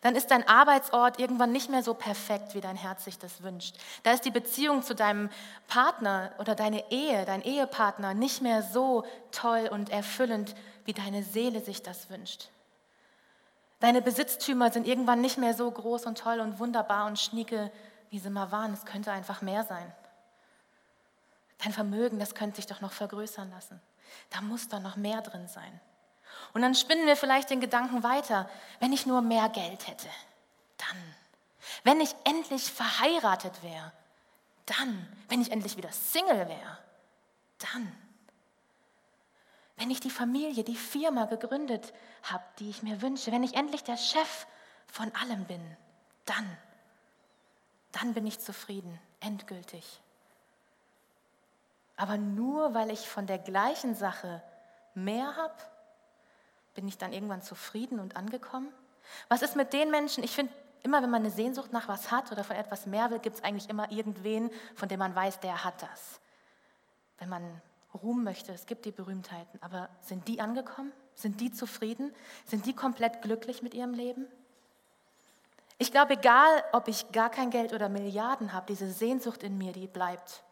dann 0.00 0.14
ist 0.14 0.30
dein 0.30 0.46
Arbeitsort 0.46 1.18
irgendwann 1.18 1.52
nicht 1.52 1.70
mehr 1.70 1.82
so 1.82 1.94
perfekt, 1.94 2.54
wie 2.54 2.60
dein 2.60 2.76
Herz 2.76 3.04
sich 3.04 3.18
das 3.18 3.42
wünscht. 3.42 3.76
Da 4.02 4.12
ist 4.12 4.24
die 4.24 4.30
Beziehung 4.30 4.82
zu 4.82 4.94
deinem 4.94 5.28
Partner 5.66 6.32
oder 6.38 6.54
deine 6.54 6.90
Ehe, 6.90 7.24
dein 7.24 7.42
Ehepartner 7.42 8.14
nicht 8.14 8.40
mehr 8.42 8.62
so 8.62 9.04
toll 9.32 9.68
und 9.70 9.90
erfüllend, 9.90 10.54
wie 10.84 10.92
deine 10.92 11.22
Seele 11.22 11.60
sich 11.60 11.82
das 11.82 12.10
wünscht. 12.10 12.48
Deine 13.80 14.02
Besitztümer 14.02 14.70
sind 14.72 14.86
irgendwann 14.86 15.20
nicht 15.20 15.38
mehr 15.38 15.54
so 15.54 15.70
groß 15.70 16.06
und 16.06 16.18
toll 16.18 16.40
und 16.40 16.58
wunderbar 16.58 17.06
und 17.06 17.18
schnieke, 17.18 17.70
wie 18.10 18.18
sie 18.18 18.30
mal 18.30 18.50
waren. 18.50 18.72
Es 18.72 18.84
könnte 18.84 19.12
einfach 19.12 19.42
mehr 19.42 19.64
sein. 19.64 19.92
Dein 21.62 21.72
Vermögen, 21.72 22.18
das 22.18 22.34
könnte 22.34 22.56
sich 22.56 22.66
doch 22.66 22.80
noch 22.80 22.92
vergrößern 22.92 23.50
lassen. 23.50 23.80
Da 24.30 24.40
muss 24.40 24.68
doch 24.68 24.80
noch 24.80 24.96
mehr 24.96 25.22
drin 25.22 25.48
sein. 25.48 25.80
Und 26.52 26.62
dann 26.62 26.74
spinnen 26.74 27.06
wir 27.06 27.16
vielleicht 27.16 27.50
den 27.50 27.60
Gedanken 27.60 28.02
weiter, 28.02 28.48
wenn 28.80 28.92
ich 28.92 29.06
nur 29.06 29.22
mehr 29.22 29.48
Geld 29.48 29.86
hätte, 29.86 30.08
dann. 30.76 31.14
Wenn 31.84 32.00
ich 32.00 32.14
endlich 32.24 32.72
verheiratet 32.72 33.62
wäre, 33.62 33.92
dann. 34.66 35.06
Wenn 35.28 35.40
ich 35.40 35.52
endlich 35.52 35.76
wieder 35.76 35.92
Single 35.92 36.48
wäre, 36.48 36.78
dann. 37.72 37.92
Wenn 39.76 39.90
ich 39.90 40.00
die 40.00 40.10
Familie, 40.10 40.64
die 40.64 40.76
Firma 40.76 41.26
gegründet 41.26 41.92
habe, 42.24 42.44
die 42.58 42.70
ich 42.70 42.82
mir 42.82 43.00
wünsche, 43.00 43.30
wenn 43.30 43.44
ich 43.44 43.54
endlich 43.54 43.84
der 43.84 43.96
Chef 43.96 44.46
von 44.86 45.14
allem 45.14 45.44
bin, 45.44 45.76
dann. 46.24 46.58
Dann 47.92 48.14
bin 48.14 48.26
ich 48.26 48.40
zufrieden, 48.40 48.98
endgültig. 49.20 50.00
Aber 51.98 52.16
nur 52.16 52.74
weil 52.74 52.90
ich 52.90 53.08
von 53.08 53.26
der 53.26 53.38
gleichen 53.38 53.94
Sache 53.96 54.40
mehr 54.94 55.36
habe, 55.36 55.54
bin 56.74 56.86
ich 56.86 56.96
dann 56.96 57.12
irgendwann 57.12 57.42
zufrieden 57.42 57.98
und 57.98 58.16
angekommen? 58.16 58.68
Was 59.28 59.42
ist 59.42 59.56
mit 59.56 59.72
den 59.72 59.90
Menschen? 59.90 60.22
Ich 60.22 60.30
finde, 60.30 60.52
immer 60.84 61.02
wenn 61.02 61.10
man 61.10 61.22
eine 61.22 61.32
Sehnsucht 61.32 61.72
nach 61.72 61.88
was 61.88 62.12
hat 62.12 62.30
oder 62.30 62.44
von 62.44 62.54
etwas 62.54 62.86
mehr 62.86 63.10
will, 63.10 63.18
gibt 63.18 63.36
es 63.36 63.44
eigentlich 63.44 63.68
immer 63.68 63.90
irgendwen, 63.90 64.50
von 64.76 64.88
dem 64.88 65.00
man 65.00 65.14
weiß, 65.14 65.40
der 65.40 65.64
hat 65.64 65.82
das. 65.82 66.20
Wenn 67.18 67.28
man 67.28 67.42
Ruhm 68.00 68.22
möchte, 68.22 68.52
es 68.52 68.66
gibt 68.66 68.84
die 68.84 68.92
Berühmtheiten, 68.92 69.60
aber 69.60 69.88
sind 70.00 70.28
die 70.28 70.40
angekommen? 70.40 70.92
Sind 71.16 71.40
die 71.40 71.50
zufrieden? 71.50 72.14
Sind 72.44 72.64
die 72.66 72.74
komplett 72.74 73.22
glücklich 73.22 73.60
mit 73.60 73.74
ihrem 73.74 73.92
Leben? 73.92 74.26
Ich 75.78 75.90
glaube, 75.90 76.12
egal, 76.12 76.62
ob 76.72 76.86
ich 76.86 77.10
gar 77.10 77.28
kein 77.28 77.50
Geld 77.50 77.72
oder 77.72 77.88
Milliarden 77.88 78.52
habe, 78.52 78.66
diese 78.66 78.88
Sehnsucht 78.88 79.42
in 79.42 79.58
mir, 79.58 79.72
die 79.72 79.88
bleibt. 79.88 80.44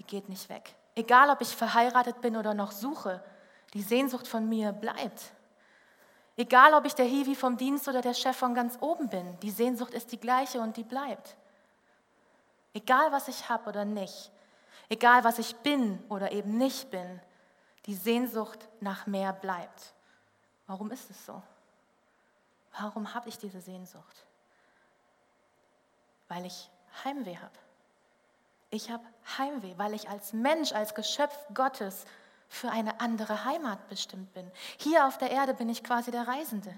Die 0.00 0.04
geht 0.04 0.30
nicht 0.30 0.48
weg. 0.48 0.74
Egal, 0.94 1.28
ob 1.28 1.42
ich 1.42 1.54
verheiratet 1.54 2.22
bin 2.22 2.36
oder 2.36 2.54
noch 2.54 2.72
suche, 2.72 3.22
die 3.74 3.82
Sehnsucht 3.82 4.26
von 4.26 4.48
mir 4.48 4.72
bleibt. 4.72 5.32
Egal, 6.38 6.72
ob 6.72 6.86
ich 6.86 6.94
der 6.94 7.04
Hiwi 7.04 7.34
vom 7.34 7.58
Dienst 7.58 7.86
oder 7.86 8.00
der 8.00 8.14
Chef 8.14 8.34
von 8.34 8.54
ganz 8.54 8.78
oben 8.80 9.10
bin, 9.10 9.38
die 9.40 9.50
Sehnsucht 9.50 9.92
ist 9.92 10.10
die 10.10 10.18
gleiche 10.18 10.60
und 10.60 10.78
die 10.78 10.84
bleibt. 10.84 11.36
Egal, 12.72 13.12
was 13.12 13.28
ich 13.28 13.50
habe 13.50 13.68
oder 13.68 13.84
nicht, 13.84 14.32
egal, 14.88 15.22
was 15.22 15.38
ich 15.38 15.54
bin 15.56 16.02
oder 16.08 16.32
eben 16.32 16.56
nicht 16.56 16.90
bin, 16.90 17.20
die 17.84 17.94
Sehnsucht 17.94 18.70
nach 18.80 19.06
mehr 19.06 19.34
bleibt. 19.34 19.92
Warum 20.66 20.90
ist 20.92 21.10
es 21.10 21.26
so? 21.26 21.42
Warum 22.78 23.12
habe 23.12 23.28
ich 23.28 23.36
diese 23.36 23.60
Sehnsucht? 23.60 24.24
Weil 26.28 26.46
ich 26.46 26.70
Heimweh 27.04 27.36
habe. 27.36 27.58
Ich 28.70 28.90
habe 28.90 29.04
Heimweh, 29.36 29.74
weil 29.76 29.94
ich 29.94 30.08
als 30.08 30.32
Mensch, 30.32 30.72
als 30.72 30.94
Geschöpf 30.94 31.36
Gottes 31.54 32.04
für 32.48 32.70
eine 32.70 33.00
andere 33.00 33.44
Heimat 33.44 33.88
bestimmt 33.88 34.32
bin. 34.32 34.50
Hier 34.78 35.06
auf 35.06 35.18
der 35.18 35.30
Erde 35.30 35.54
bin 35.54 35.68
ich 35.68 35.84
quasi 35.84 36.10
der 36.10 36.26
Reisende. 36.26 36.72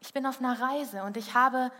Ich 0.00 0.12
bin 0.12 0.26
auf 0.26 0.40
einer 0.40 0.60
Reise 0.60 1.02
und 1.02 1.16
ich 1.16 1.34
habe 1.34 1.70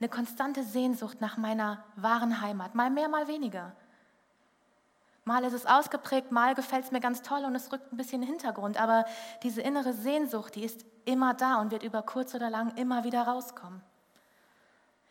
eine 0.00 0.08
konstante 0.08 0.62
Sehnsucht 0.62 1.20
nach 1.20 1.36
meiner 1.36 1.84
wahren 1.96 2.40
Heimat, 2.40 2.74
mal 2.74 2.90
mehr, 2.90 3.08
mal 3.08 3.28
weniger. 3.28 3.72
Mal 5.24 5.44
ist 5.44 5.52
es 5.52 5.66
ausgeprägt, 5.66 6.32
mal 6.32 6.54
gefällt 6.54 6.84
es 6.84 6.90
mir 6.90 7.00
ganz 7.00 7.20
toll 7.20 7.44
und 7.44 7.54
es 7.54 7.70
rückt 7.70 7.92
ein 7.92 7.96
bisschen 7.96 8.22
in 8.22 8.28
den 8.28 8.30
Hintergrund, 8.30 8.80
aber 8.80 9.04
diese 9.42 9.60
innere 9.60 9.92
Sehnsucht, 9.92 10.54
die 10.54 10.64
ist 10.64 10.86
immer 11.04 11.34
da 11.34 11.60
und 11.60 11.70
wird 11.70 11.82
über 11.82 12.02
kurz 12.02 12.34
oder 12.34 12.48
lang 12.48 12.76
immer 12.76 13.04
wieder 13.04 13.22
rauskommen. 13.22 13.82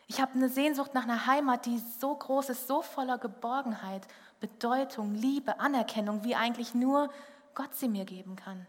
Ich 0.08 0.22
habe 0.22 0.34
eine 0.34 0.50
Sehnsucht 0.50 0.94
nach 0.94 1.04
einer 1.04 1.28
Heimat, 1.28 1.66
die 1.66 1.82
so 2.00 2.16
groß 2.16 2.50
ist, 2.50 2.68
so 2.68 2.82
voller 2.82 3.18
Geborgenheit, 3.18 4.08
Bedeutung, 4.40 5.14
Liebe, 5.14 5.60
Anerkennung, 5.60 6.24
wie 6.24 6.36
eigentlich 6.36 6.74
nur 6.74 7.10
Gott 7.54 7.76
sie 7.76 7.90
mir 7.90 8.06
geben 8.06 8.36
kann. 8.36 8.66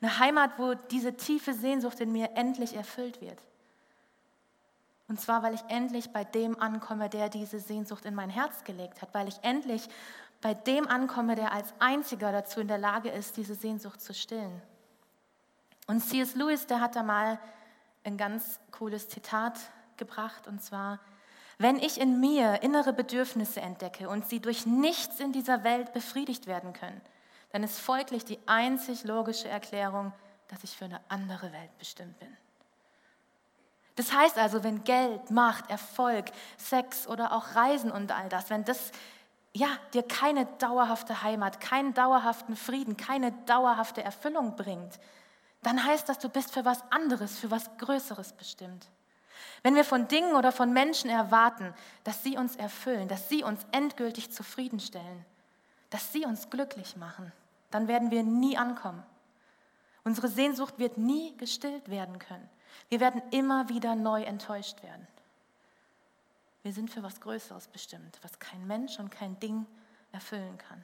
Eine 0.00 0.18
Heimat, 0.18 0.52
wo 0.58 0.74
diese 0.74 1.16
tiefe 1.16 1.52
Sehnsucht 1.52 2.00
in 2.00 2.12
mir 2.12 2.30
endlich 2.36 2.74
erfüllt 2.74 3.20
wird. 3.20 3.38
Und 5.08 5.20
zwar, 5.20 5.42
weil 5.42 5.54
ich 5.54 5.62
endlich 5.68 6.10
bei 6.12 6.24
dem 6.24 6.58
ankomme, 6.58 7.10
der 7.10 7.28
diese 7.28 7.60
Sehnsucht 7.60 8.06
in 8.06 8.14
mein 8.14 8.30
Herz 8.30 8.64
gelegt 8.64 9.02
hat, 9.02 9.12
weil 9.12 9.28
ich 9.28 9.36
endlich 9.42 9.88
bei 10.40 10.54
dem 10.54 10.88
ankomme, 10.88 11.34
der 11.34 11.52
als 11.52 11.74
einziger 11.78 12.32
dazu 12.32 12.60
in 12.60 12.68
der 12.68 12.78
Lage 12.78 13.10
ist, 13.10 13.36
diese 13.36 13.54
Sehnsucht 13.54 14.00
zu 14.00 14.14
stillen. 14.14 14.62
Und 15.86 16.00
C.S. 16.00 16.34
Lewis, 16.34 16.66
der 16.66 16.80
hat 16.80 16.96
da 16.96 17.02
mal 17.02 17.38
ein 18.04 18.16
ganz 18.16 18.60
cooles 18.70 19.08
Zitat 19.08 19.58
gebracht, 19.96 20.46
und 20.46 20.62
zwar, 20.62 21.00
wenn 21.58 21.76
ich 21.76 22.00
in 22.00 22.20
mir 22.20 22.62
innere 22.62 22.92
Bedürfnisse 22.92 23.60
entdecke 23.60 24.08
und 24.08 24.28
sie 24.28 24.40
durch 24.40 24.66
nichts 24.66 25.20
in 25.20 25.32
dieser 25.32 25.64
Welt 25.64 25.92
befriedigt 25.92 26.46
werden 26.46 26.72
können, 26.72 27.00
dann 27.50 27.62
ist 27.62 27.78
folglich 27.78 28.24
die 28.24 28.38
einzig 28.46 29.04
logische 29.04 29.48
Erklärung, 29.48 30.12
dass 30.48 30.64
ich 30.64 30.76
für 30.76 30.86
eine 30.86 31.00
andere 31.08 31.52
Welt 31.52 31.78
bestimmt 31.78 32.18
bin. 32.18 32.36
Das 33.96 34.12
heißt 34.12 34.38
also, 34.38 34.64
wenn 34.64 34.82
Geld, 34.82 35.30
Macht, 35.30 35.70
Erfolg, 35.70 36.26
Sex 36.56 37.06
oder 37.06 37.32
auch 37.32 37.54
Reisen 37.54 37.92
und 37.92 38.10
all 38.10 38.28
das, 38.28 38.50
wenn 38.50 38.64
das 38.64 38.90
ja, 39.56 39.68
dir 39.92 40.02
keine 40.02 40.46
dauerhafte 40.46 41.22
Heimat, 41.22 41.60
keinen 41.60 41.94
dauerhaften 41.94 42.56
Frieden, 42.56 42.96
keine 42.96 43.30
dauerhafte 43.46 44.02
Erfüllung 44.02 44.56
bringt, 44.56 44.98
dann 45.62 45.82
heißt 45.84 46.08
das, 46.08 46.18
du 46.18 46.28
bist 46.28 46.52
für 46.52 46.64
was 46.64 46.82
anderes, 46.90 47.38
für 47.38 47.50
was 47.50 47.70
Größeres 47.78 48.32
bestimmt. 48.32 48.88
Wenn 49.62 49.74
wir 49.74 49.84
von 49.84 50.08
Dingen 50.08 50.34
oder 50.34 50.52
von 50.52 50.72
Menschen 50.72 51.10
erwarten, 51.10 51.74
dass 52.04 52.22
sie 52.22 52.36
uns 52.36 52.56
erfüllen, 52.56 53.08
dass 53.08 53.28
sie 53.28 53.42
uns 53.42 53.64
endgültig 53.72 54.30
zufriedenstellen, 54.30 55.24
dass 55.90 56.12
sie 56.12 56.24
uns 56.24 56.50
glücklich 56.50 56.96
machen, 56.96 57.32
dann 57.70 57.88
werden 57.88 58.10
wir 58.10 58.22
nie 58.22 58.56
ankommen. 58.56 59.02
Unsere 60.04 60.28
Sehnsucht 60.28 60.78
wird 60.78 60.98
nie 60.98 61.36
gestillt 61.38 61.88
werden 61.88 62.18
können. 62.18 62.48
Wir 62.88 63.00
werden 63.00 63.22
immer 63.30 63.68
wieder 63.68 63.94
neu 63.94 64.22
enttäuscht 64.22 64.82
werden. 64.82 65.06
Wir 66.62 66.72
sind 66.72 66.90
für 66.90 67.02
was 67.02 67.20
Größeres 67.20 67.68
bestimmt, 67.68 68.18
was 68.22 68.38
kein 68.38 68.66
Mensch 68.66 68.98
und 68.98 69.10
kein 69.10 69.38
Ding 69.40 69.66
erfüllen 70.12 70.58
kann. 70.58 70.82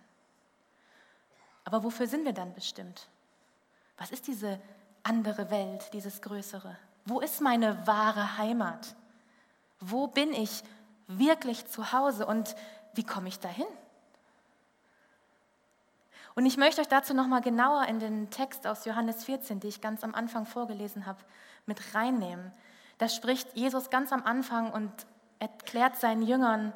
Aber 1.65 1.85
wofür 1.85 2.07
sind 2.07 2.25
wir 2.25 2.33
dann 2.33 2.55
bestimmt? 2.55 3.09
Was 3.97 4.11
ist 4.11 4.27
diese 4.27 4.61
andere 5.03 5.51
Welt, 5.51 5.93
dieses 5.93 6.21
Größere? 6.21 6.77
Wo 7.05 7.21
ist 7.21 7.41
meine 7.41 7.87
wahre 7.87 8.39
Heimat? 8.39 8.95
Wo 9.81 10.07
bin 10.07 10.33
ich 10.33 10.63
wirklich 11.07 11.67
zu 11.67 11.93
Hause 11.93 12.27
und 12.27 12.55
wie 12.95 13.05
komme 13.05 13.29
ich 13.29 13.41
dahin? 13.41 13.67
Und 16.35 16.47
ich 16.47 16.57
möchte 16.57 16.81
euch 16.81 16.89
dazu 16.89 17.13
nochmal 17.13 17.41
genauer 17.41 17.87
in 17.87 17.99
den 17.99 18.31
Text 18.31 18.67
aus 18.67 18.85
Johannes 18.85 19.25
14, 19.25 19.61
den 19.61 19.69
ich 19.69 19.81
ganz 19.81 20.05
am 20.05 20.15
Anfang 20.15 20.47
vorgelesen 20.47 21.07
habe, 21.07 21.19
mit 21.67 21.95
reinnehmen. 21.95 22.53
Da 22.99 23.09
spricht 23.09 23.57
Jesus 23.57 23.91
ganz 23.91 24.13
am 24.13 24.25
Anfang 24.25 24.71
und 24.71 24.93
erklärt 25.39 25.97
seinen 25.97 26.23
Jüngern, 26.23 26.73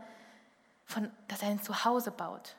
von, 0.86 1.10
dass 1.28 1.42
er 1.42 1.48
ein 1.48 1.62
Zuhause 1.62 2.10
baut 2.10 2.56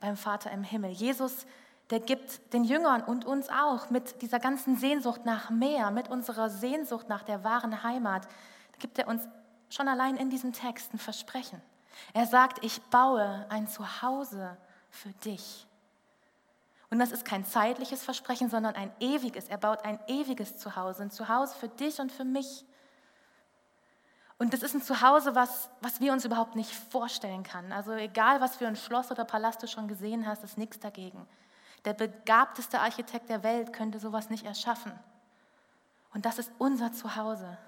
beim 0.00 0.16
Vater 0.16 0.50
im 0.50 0.62
Himmel. 0.62 0.90
Jesus, 0.90 1.46
der 1.94 2.00
gibt 2.00 2.52
den 2.52 2.64
Jüngern 2.64 3.02
und 3.04 3.24
uns 3.24 3.48
auch 3.50 3.88
mit 3.88 4.20
dieser 4.20 4.40
ganzen 4.40 4.76
Sehnsucht 4.76 5.24
nach 5.24 5.50
mehr, 5.50 5.92
mit 5.92 6.08
unserer 6.08 6.50
Sehnsucht 6.50 7.08
nach 7.08 7.22
der 7.22 7.44
wahren 7.44 7.84
Heimat, 7.84 8.26
gibt 8.80 8.98
er 8.98 9.06
uns 9.06 9.28
schon 9.70 9.86
allein 9.86 10.16
in 10.16 10.28
diesem 10.28 10.52
Text 10.52 10.92
ein 10.92 10.98
Versprechen. 10.98 11.62
Er 12.12 12.26
sagt, 12.26 12.64
ich 12.64 12.82
baue 12.82 13.46
ein 13.48 13.68
Zuhause 13.68 14.56
für 14.90 15.10
dich. 15.24 15.68
Und 16.90 16.98
das 16.98 17.12
ist 17.12 17.24
kein 17.24 17.44
zeitliches 17.44 18.02
Versprechen, 18.02 18.50
sondern 18.50 18.74
ein 18.74 18.90
ewiges. 18.98 19.46
Er 19.46 19.58
baut 19.58 19.84
ein 19.84 20.00
ewiges 20.08 20.58
Zuhause, 20.58 21.04
ein 21.04 21.12
Zuhause 21.12 21.54
für 21.54 21.68
dich 21.68 22.00
und 22.00 22.10
für 22.10 22.24
mich. 22.24 22.64
Und 24.38 24.52
das 24.52 24.64
ist 24.64 24.74
ein 24.74 24.82
Zuhause, 24.82 25.36
was, 25.36 25.70
was 25.80 26.00
wir 26.00 26.12
uns 26.12 26.24
überhaupt 26.24 26.56
nicht 26.56 26.74
vorstellen 26.74 27.44
können. 27.44 27.70
Also 27.70 27.92
egal, 27.92 28.40
was 28.40 28.56
für 28.56 28.66
ein 28.66 28.74
Schloss 28.74 29.12
oder 29.12 29.24
Palast 29.24 29.62
du 29.62 29.68
schon 29.68 29.86
gesehen 29.86 30.26
hast, 30.26 30.42
ist 30.42 30.58
nichts 30.58 30.80
dagegen. 30.80 31.24
Der 31.84 31.92
begabteste 31.92 32.80
Architekt 32.80 33.28
der 33.28 33.42
Welt 33.42 33.72
könnte 33.72 33.98
sowas 33.98 34.30
nicht 34.30 34.44
erschaffen. 34.44 34.92
Und 36.14 36.24
das 36.24 36.38
ist 36.38 36.52
unser 36.58 36.92
Zuhause, 36.92 37.58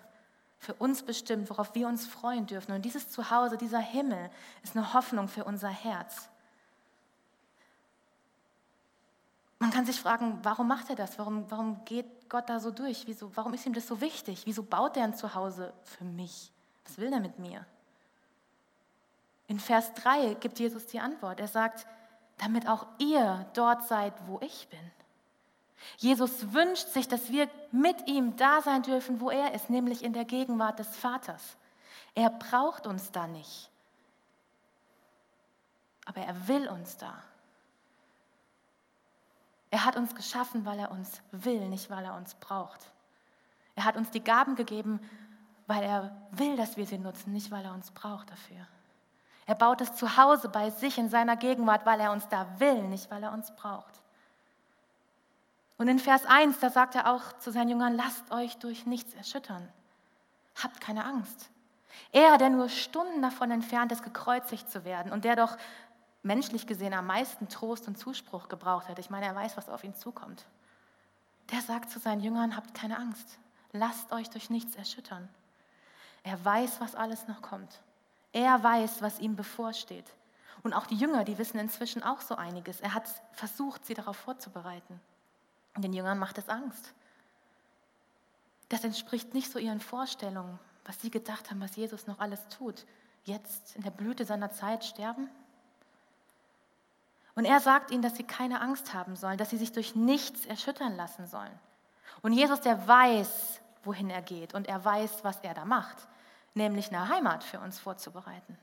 für 0.59 0.75
uns 0.75 1.03
bestimmt, 1.03 1.51
worauf 1.51 1.75
wir 1.75 1.87
uns 1.87 2.07
freuen 2.07 2.47
dürfen. 2.47 2.73
Und 2.73 2.83
dieses 2.83 3.11
Zuhause, 3.11 3.57
dieser 3.57 3.81
Himmel, 3.81 4.31
ist 4.63 4.77
eine 4.77 4.95
Hoffnung 4.95 5.29
für 5.29 5.45
unser 5.45 5.69
Herz. 5.69 6.29
Man 9.59 9.71
kann 9.71 9.87
sich 9.87 10.01
fragen, 10.01 10.39
warum 10.43 10.69
macht 10.69 10.91
er 10.91 10.97
das? 10.97 11.19
Warum, 11.19 11.51
warum 11.51 11.85
geht 11.85 12.29
Gott 12.29 12.49
da 12.49 12.61
so 12.61 12.71
durch? 12.71 13.07
Wieso, 13.07 13.35
warum 13.37 13.55
ist 13.55 13.67
ihm 13.67 13.73
das 13.73 13.87
so 13.87 14.01
wichtig? 14.01 14.43
Wieso 14.45 14.63
baut 14.63 14.97
er 14.97 15.05
ein 15.05 15.15
Zuhause 15.15 15.73
für 15.83 16.05
mich? 16.05 16.53
Was 16.85 16.99
will 16.99 17.13
er 17.13 17.21
mit 17.21 17.39
mir? 17.39 17.67
In 19.49 19.61
Vers 19.61 19.95
3 19.95 20.35
gibt 20.35 20.59
Jesus 20.59 20.87
die 20.87 21.01
Antwort. 21.01 21.41
Er 21.41 21.49
sagt, 21.49 21.87
damit 22.39 22.69
auch 22.69 22.87
ihr 22.99 23.47
dort 23.55 23.87
seid, 23.87 24.15
wo 24.27 24.39
ich 24.41 24.69
bin. 24.69 24.93
Jesus 25.99 26.53
wünscht 26.53 26.89
sich, 26.89 27.09
dass 27.09 27.31
wir 27.31 27.49
mit 27.71 28.09
ihm 28.09 28.37
da 28.37 28.61
sein 28.63 28.83
dürfen, 28.83 29.21
wo 29.21 29.31
er 29.31 29.55
ist, 29.55 29.71
nämlich 29.71 30.03
in 30.03 30.13
der 30.13 30.25
Gegenwart 30.25 30.79
des 30.79 30.89
Vaters. 30.97 31.57
Er 32.15 32.31
braucht 32.31 32.87
uns 32.87 33.11
da 33.13 33.27
nicht, 33.27 33.71
aber 36.05 36.21
er 36.23 36.49
will 36.49 36.69
uns 36.69 36.97
da. 36.97 37.23
Er 39.71 39.85
hat 39.85 39.97
uns 39.97 40.15
geschaffen, 40.15 40.65
weil 40.65 40.79
er 40.79 40.91
uns 40.91 41.21
will, 41.33 41.69
nicht 41.69 41.91
weil 41.91 42.05
er 42.05 42.17
uns 42.17 42.35
braucht. 42.37 42.93
Er 43.75 43.85
hat 43.85 43.97
uns 43.97 44.11
die 44.11 44.25
Gaben 44.25 44.55
gegeben, 44.57 45.01
weil 45.67 45.83
er 45.83 46.17
will, 46.31 46.57
dass 46.57 46.77
wir 46.77 46.87
sie 46.87 46.99
nutzen, 46.99 47.33
nicht 47.33 47.51
weil 47.51 47.65
er 47.65 47.75
uns 47.75 47.91
braucht 47.91 48.31
dafür. 48.31 48.67
Er 49.47 49.55
baut 49.55 49.81
es 49.81 49.95
zu 49.95 50.17
Hause 50.17 50.49
bei 50.49 50.71
sich 50.71 50.99
in 50.99 51.09
seiner 51.09 51.37
Gegenwart, 51.37 51.87
weil 51.87 52.01
er 52.01 52.13
uns 52.13 52.29
da 52.29 52.47
will, 52.59 52.83
nicht 52.83 53.11
weil 53.11 53.23
er 53.23 53.33
uns 53.33 53.55
braucht. 53.55 54.03
Und 55.79 55.89
in 55.89 55.99
Vers 55.99 56.25
1, 56.27 56.59
da 56.59 56.71
sagt 56.71 56.95
er 56.95 57.13
auch 57.13 57.39
zu 57.39 57.53
seinen 57.53 57.69
Jüngern, 57.69 57.95
lasst 57.95 58.31
euch 58.33 58.57
durch 58.59 58.87
nichts 58.87 59.15
erschüttern. 59.15 59.69
Habt 60.63 60.81
keine 60.81 61.05
Angst. 61.05 61.51
Er, 62.13 62.39
der 62.39 62.51
nur 62.51 62.69
Stunden 62.69 63.23
davon 63.23 63.51
entfernt 63.51 63.93
ist, 63.93 64.03
gekreuzigt 64.03 64.71
zu 64.71 64.85
werden 64.85 65.13
und 65.13 65.25
der 65.25 65.37
doch 65.37 65.57
menschlich 66.23 66.67
gesehen 66.67 66.95
am 66.95 67.07
meisten 67.07 67.49
Trost 67.49 67.87
und 67.87 67.99
Zuspruch 67.99 68.49
gebraucht 68.49 68.89
hat. 68.89 68.99
Ich 68.99 69.11
meine, 69.11 69.27
er 69.27 69.35
weiß, 69.35 69.57
was 69.57 69.69
auf 69.69 69.85
ihn 69.85 69.95
zukommt. 69.95 70.45
Der 71.53 71.61
sagt 71.61 71.91
zu 71.91 72.01
seinen 72.01 72.21
Jüngern, 72.21 72.57
habt 72.57 72.75
keine 72.75 72.99
Angst, 72.99 73.39
lasst 73.73 74.11
euch 74.13 74.29
durch 74.31 74.51
nichts 74.51 74.75
erschüttern. 74.77 75.29
Er 76.25 76.45
weiß, 76.45 76.81
was 76.81 76.97
alles 76.97 77.29
noch 77.29 77.41
kommt. 77.43 77.81
Er 78.37 78.63
weiß, 78.63 79.01
was 79.01 79.19
ihm 79.19 79.35
bevorsteht. 79.35 80.05
Und 80.63 80.75
auch 80.75 80.87
die 80.87 80.95
Jünger, 80.95 81.25
die 81.25 81.39
wissen 81.39 81.59
inzwischen 81.59 82.03
auch 82.03 82.21
so 82.21 82.35
einiges. 82.35 82.83
Er 82.83 82.93
hat 82.93 83.09
versucht, 83.33 83.87
sie 83.87 83.95
darauf 83.95 84.19
vorzubereiten. 84.19 85.01
Und 85.75 85.83
den 85.83 85.95
Jüngern 85.95 86.19
macht 86.19 86.37
es 86.37 86.51
Angst. 86.51 86.93
Das 88.69 88.85
entspricht 88.85 89.33
nicht 89.33 89.51
so 89.51 89.59
ihren 89.59 89.81
Vorstellungen, 89.81 90.59
was 90.85 91.01
sie 91.01 91.11
gedacht 91.11 91.49
haben, 91.49 91.63
was 91.63 91.77
Jesus 91.77 92.07
noch 92.07 92.19
alles 92.19 92.47
tut. 92.49 92.85
Jetzt 93.25 93.75
in 93.75 93.83
der 93.83 93.91
Blüte 93.91 94.27
seiner 94.27 94.51
Zeit 94.51 94.85
sterben? 94.85 95.31
Und 97.37 97.47
er 97.47 97.61
sagt 97.61 97.91
ihnen, 97.91 98.03
dass 98.03 98.17
sie 98.17 98.25
keine 98.25 98.61
Angst 98.61 98.93
haben 98.93 99.17
sollen, 99.17 99.39
dass 99.39 99.49
sie 99.49 99.57
sich 99.57 99.73
durch 99.73 99.95
nichts 99.95 100.45
erschüttern 100.45 100.95
lassen 100.95 101.27
sollen. 101.27 101.59
Und 102.21 102.35
Jesus, 102.35 102.61
der 102.61 102.87
weiß, 102.87 103.63
wohin 103.83 104.11
er 104.11 104.21
geht 104.21 104.53
und 104.53 104.69
er 104.69 104.85
weiß, 104.85 105.25
was 105.25 105.41
er 105.41 105.55
da 105.55 105.65
macht, 105.65 106.07
nämlich 106.57 106.89
eine 106.89 107.09
Heimat 107.09 107.45
für 107.45 107.61
uns 107.61 107.79
vorzubereiten. 107.79 108.59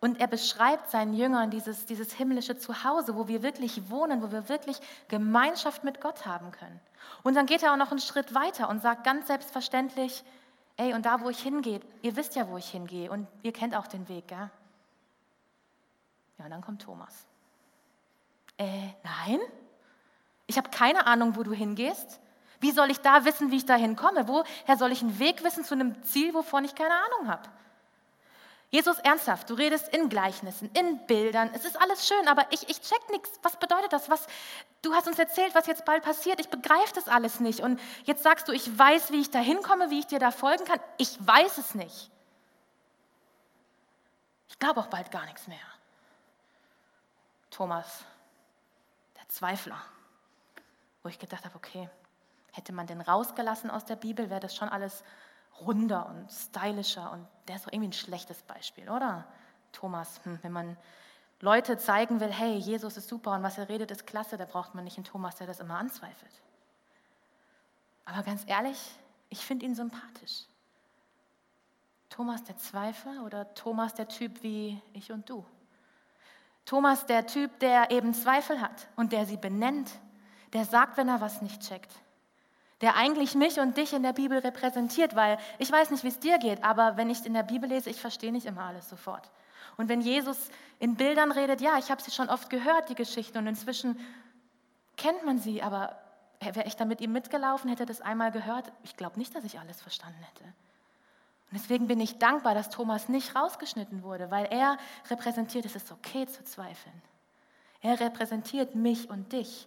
Und 0.00 0.18
er 0.18 0.26
beschreibt 0.26 0.90
seinen 0.90 1.12
Jüngern 1.12 1.50
dieses, 1.50 1.84
dieses 1.84 2.12
himmlische 2.12 2.56
Zuhause, 2.56 3.16
wo 3.16 3.28
wir 3.28 3.42
wirklich 3.42 3.90
wohnen, 3.90 4.22
wo 4.22 4.32
wir 4.32 4.48
wirklich 4.48 4.80
Gemeinschaft 5.08 5.84
mit 5.84 6.00
Gott 6.00 6.24
haben 6.24 6.52
können. 6.52 6.80
Und 7.22 7.34
dann 7.34 7.46
geht 7.46 7.62
er 7.62 7.72
auch 7.72 7.76
noch 7.76 7.90
einen 7.90 8.00
Schritt 8.00 8.34
weiter 8.34 8.68
und 8.70 8.80
sagt 8.80 9.04
ganz 9.04 9.26
selbstverständlich, 9.26 10.24
ey, 10.78 10.94
und 10.94 11.04
da, 11.04 11.20
wo 11.20 11.28
ich 11.28 11.40
hingehe, 11.40 11.80
ihr 12.00 12.16
wisst 12.16 12.34
ja, 12.34 12.48
wo 12.48 12.56
ich 12.56 12.70
hingehe 12.70 13.10
und 13.10 13.26
ihr 13.42 13.52
kennt 13.52 13.76
auch 13.76 13.86
den 13.86 14.08
Weg, 14.08 14.28
gell? 14.28 14.50
Ja, 16.38 16.44
und 16.46 16.50
dann 16.50 16.62
kommt 16.62 16.80
Thomas 16.80 17.26
äh, 18.60 18.92
nein, 19.02 19.40
ich 20.46 20.58
habe 20.58 20.68
keine 20.68 21.06
Ahnung, 21.06 21.34
wo 21.34 21.42
du 21.42 21.52
hingehst. 21.52 22.20
Wie 22.60 22.72
soll 22.72 22.90
ich 22.90 23.00
da 23.00 23.24
wissen, 23.24 23.50
wie 23.50 23.56
ich 23.56 23.66
da 23.66 23.74
hinkomme? 23.74 24.28
Woher 24.28 24.76
soll 24.76 24.92
ich 24.92 25.02
einen 25.02 25.18
Weg 25.18 25.42
wissen 25.42 25.64
zu 25.64 25.74
einem 25.74 26.02
Ziel, 26.04 26.34
wovon 26.34 26.64
ich 26.64 26.74
keine 26.74 26.94
Ahnung 26.94 27.28
habe? 27.28 27.48
Jesus, 28.70 28.98
ernsthaft, 29.00 29.50
du 29.50 29.54
redest 29.54 29.88
in 29.88 30.08
Gleichnissen, 30.08 30.70
in 30.74 31.04
Bildern, 31.06 31.50
es 31.54 31.64
ist 31.64 31.80
alles 31.80 32.06
schön, 32.06 32.28
aber 32.28 32.46
ich, 32.50 32.68
ich 32.68 32.80
check 32.80 33.10
nichts. 33.10 33.28
Was 33.42 33.56
bedeutet 33.56 33.92
das? 33.92 34.08
Was, 34.08 34.28
du 34.82 34.94
hast 34.94 35.08
uns 35.08 35.18
erzählt, 35.18 35.56
was 35.56 35.66
jetzt 35.66 35.84
bald 35.84 36.04
passiert. 36.04 36.38
Ich 36.38 36.50
begreife 36.50 36.94
das 36.94 37.08
alles 37.08 37.40
nicht. 37.40 37.60
Und 37.60 37.80
jetzt 38.04 38.22
sagst 38.22 38.46
du, 38.46 38.52
ich 38.52 38.78
weiß, 38.78 39.10
wie 39.10 39.20
ich 39.20 39.30
da 39.30 39.40
hinkomme, 39.40 39.90
wie 39.90 39.98
ich 39.98 40.06
dir 40.06 40.20
da 40.20 40.30
folgen 40.30 40.64
kann. 40.66 40.78
Ich 40.98 41.16
weiß 41.26 41.58
es 41.58 41.74
nicht. 41.74 42.10
Ich 44.48 44.58
glaube 44.60 44.80
auch 44.80 44.86
bald 44.86 45.10
gar 45.10 45.24
nichts 45.24 45.48
mehr. 45.48 45.58
Thomas, 47.50 48.04
der 49.16 49.28
Zweifler, 49.28 49.82
wo 51.02 51.08
ich 51.08 51.18
gedacht 51.18 51.44
habe, 51.44 51.56
okay, 51.56 51.88
hätte 52.60 52.72
man 52.72 52.86
den 52.86 53.00
rausgelassen 53.00 53.70
aus 53.70 53.86
der 53.86 53.96
Bibel, 53.96 54.28
wäre 54.28 54.40
das 54.40 54.54
schon 54.54 54.68
alles 54.68 55.02
runder 55.62 56.06
und 56.06 56.30
stylischer 56.30 57.10
und 57.10 57.26
der 57.48 57.56
ist 57.56 57.66
doch 57.66 57.72
irgendwie 57.72 57.88
ein 57.88 57.94
schlechtes 57.94 58.42
Beispiel, 58.42 58.90
oder? 58.90 59.24
Thomas, 59.72 60.20
hm, 60.24 60.38
wenn 60.42 60.52
man 60.52 60.76
Leute 61.40 61.78
zeigen 61.78 62.20
will, 62.20 62.30
hey, 62.30 62.56
Jesus 62.56 62.98
ist 62.98 63.08
super 63.08 63.32
und 63.32 63.42
was 63.42 63.56
er 63.56 63.70
redet 63.70 63.90
ist 63.90 64.06
klasse, 64.06 64.36
da 64.36 64.44
braucht 64.44 64.74
man 64.74 64.84
nicht 64.84 64.98
einen 64.98 65.04
Thomas, 65.04 65.36
der 65.36 65.46
das 65.46 65.60
immer 65.60 65.78
anzweifelt. 65.78 66.32
Aber 68.04 68.22
ganz 68.22 68.42
ehrlich, 68.46 68.78
ich 69.30 69.44
finde 69.44 69.64
ihn 69.64 69.74
sympathisch. 69.74 70.44
Thomas 72.10 72.44
der 72.44 72.58
Zweifler 72.58 73.24
oder 73.24 73.54
Thomas 73.54 73.94
der 73.94 74.08
Typ 74.08 74.42
wie 74.42 74.82
ich 74.92 75.12
und 75.12 75.30
du? 75.30 75.46
Thomas 76.66 77.06
der 77.06 77.26
Typ, 77.26 77.58
der 77.60 77.90
eben 77.90 78.12
Zweifel 78.12 78.60
hat 78.60 78.88
und 78.96 79.12
der 79.12 79.24
sie 79.24 79.38
benennt, 79.38 79.90
der 80.52 80.66
sagt, 80.66 80.98
wenn 80.98 81.08
er 81.08 81.22
was 81.22 81.40
nicht 81.40 81.62
checkt, 81.62 81.90
der 82.80 82.96
eigentlich 82.96 83.34
mich 83.34 83.60
und 83.60 83.76
dich 83.76 83.92
in 83.92 84.02
der 84.02 84.12
Bibel 84.12 84.38
repräsentiert, 84.38 85.14
weil 85.14 85.38
ich 85.58 85.70
weiß 85.70 85.90
nicht, 85.90 86.02
wie 86.04 86.08
es 86.08 86.18
dir 86.18 86.38
geht, 86.38 86.64
aber 86.64 86.96
wenn 86.96 87.10
ich 87.10 87.24
in 87.26 87.34
der 87.34 87.42
Bibel 87.42 87.68
lese, 87.68 87.90
ich 87.90 88.00
verstehe 88.00 88.32
nicht 88.32 88.46
immer 88.46 88.62
alles 88.62 88.88
sofort. 88.88 89.30
Und 89.76 89.88
wenn 89.88 90.00
Jesus 90.00 90.50
in 90.78 90.96
Bildern 90.96 91.32
redet, 91.32 91.60
ja, 91.60 91.78
ich 91.78 91.90
habe 91.90 92.02
sie 92.02 92.10
schon 92.10 92.28
oft 92.28 92.50
gehört, 92.50 92.88
die 92.88 92.94
Geschichte, 92.94 93.38
und 93.38 93.46
inzwischen 93.46 93.98
kennt 94.96 95.24
man 95.24 95.38
sie, 95.38 95.62
aber 95.62 95.98
wäre 96.40 96.66
ich 96.66 96.76
da 96.76 96.84
mit 96.84 97.00
ihm 97.00 97.12
mitgelaufen, 97.12 97.68
hätte 97.68 97.86
das 97.86 98.00
einmal 98.00 98.30
gehört, 98.30 98.72
ich 98.82 98.96
glaube 98.96 99.18
nicht, 99.18 99.34
dass 99.34 99.44
ich 99.44 99.58
alles 99.58 99.80
verstanden 99.80 100.22
hätte. 100.22 100.44
Und 100.44 101.58
deswegen 101.58 101.86
bin 101.86 102.00
ich 102.00 102.18
dankbar, 102.18 102.54
dass 102.54 102.70
Thomas 102.70 103.08
nicht 103.08 103.34
rausgeschnitten 103.34 104.02
wurde, 104.02 104.30
weil 104.30 104.46
er 104.46 104.78
repräsentiert, 105.10 105.64
es 105.64 105.76
ist 105.76 105.90
okay 105.90 106.26
zu 106.26 106.44
zweifeln. 106.44 107.02
Er 107.82 107.98
repräsentiert 107.98 108.74
mich 108.74 109.10
und 109.10 109.32
dich. 109.32 109.66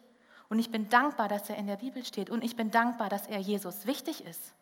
Und 0.53 0.60
ich 0.60 0.69
bin 0.69 0.88
dankbar, 0.88 1.29
dass 1.29 1.50
er 1.50 1.55
in 1.55 1.65
der 1.65 1.77
Bibel 1.77 2.05
steht. 2.05 2.29
Und 2.29 2.43
ich 2.43 2.55
bin 2.55 2.69
dankbar, 2.69 3.10
dass 3.10 3.25
er 3.25 3.39
Jesus 3.39 3.88
wichtig 3.88 4.24
ist. 4.24 4.53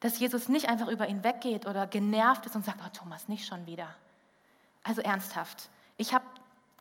Dass 0.00 0.18
Jesus 0.18 0.50
nicht 0.50 0.68
einfach 0.68 0.88
über 0.88 1.08
ihn 1.08 1.24
weggeht 1.24 1.64
oder 1.64 1.86
genervt 1.86 2.44
ist 2.44 2.54
und 2.54 2.62
sagt, 2.62 2.80
oh 2.84 2.90
Thomas, 2.92 3.28
nicht 3.28 3.46
schon 3.46 3.64
wieder. 3.64 3.86
Also 4.84 5.00
ernsthaft. 5.00 5.70
Ich 5.96 6.12
habe 6.12 6.26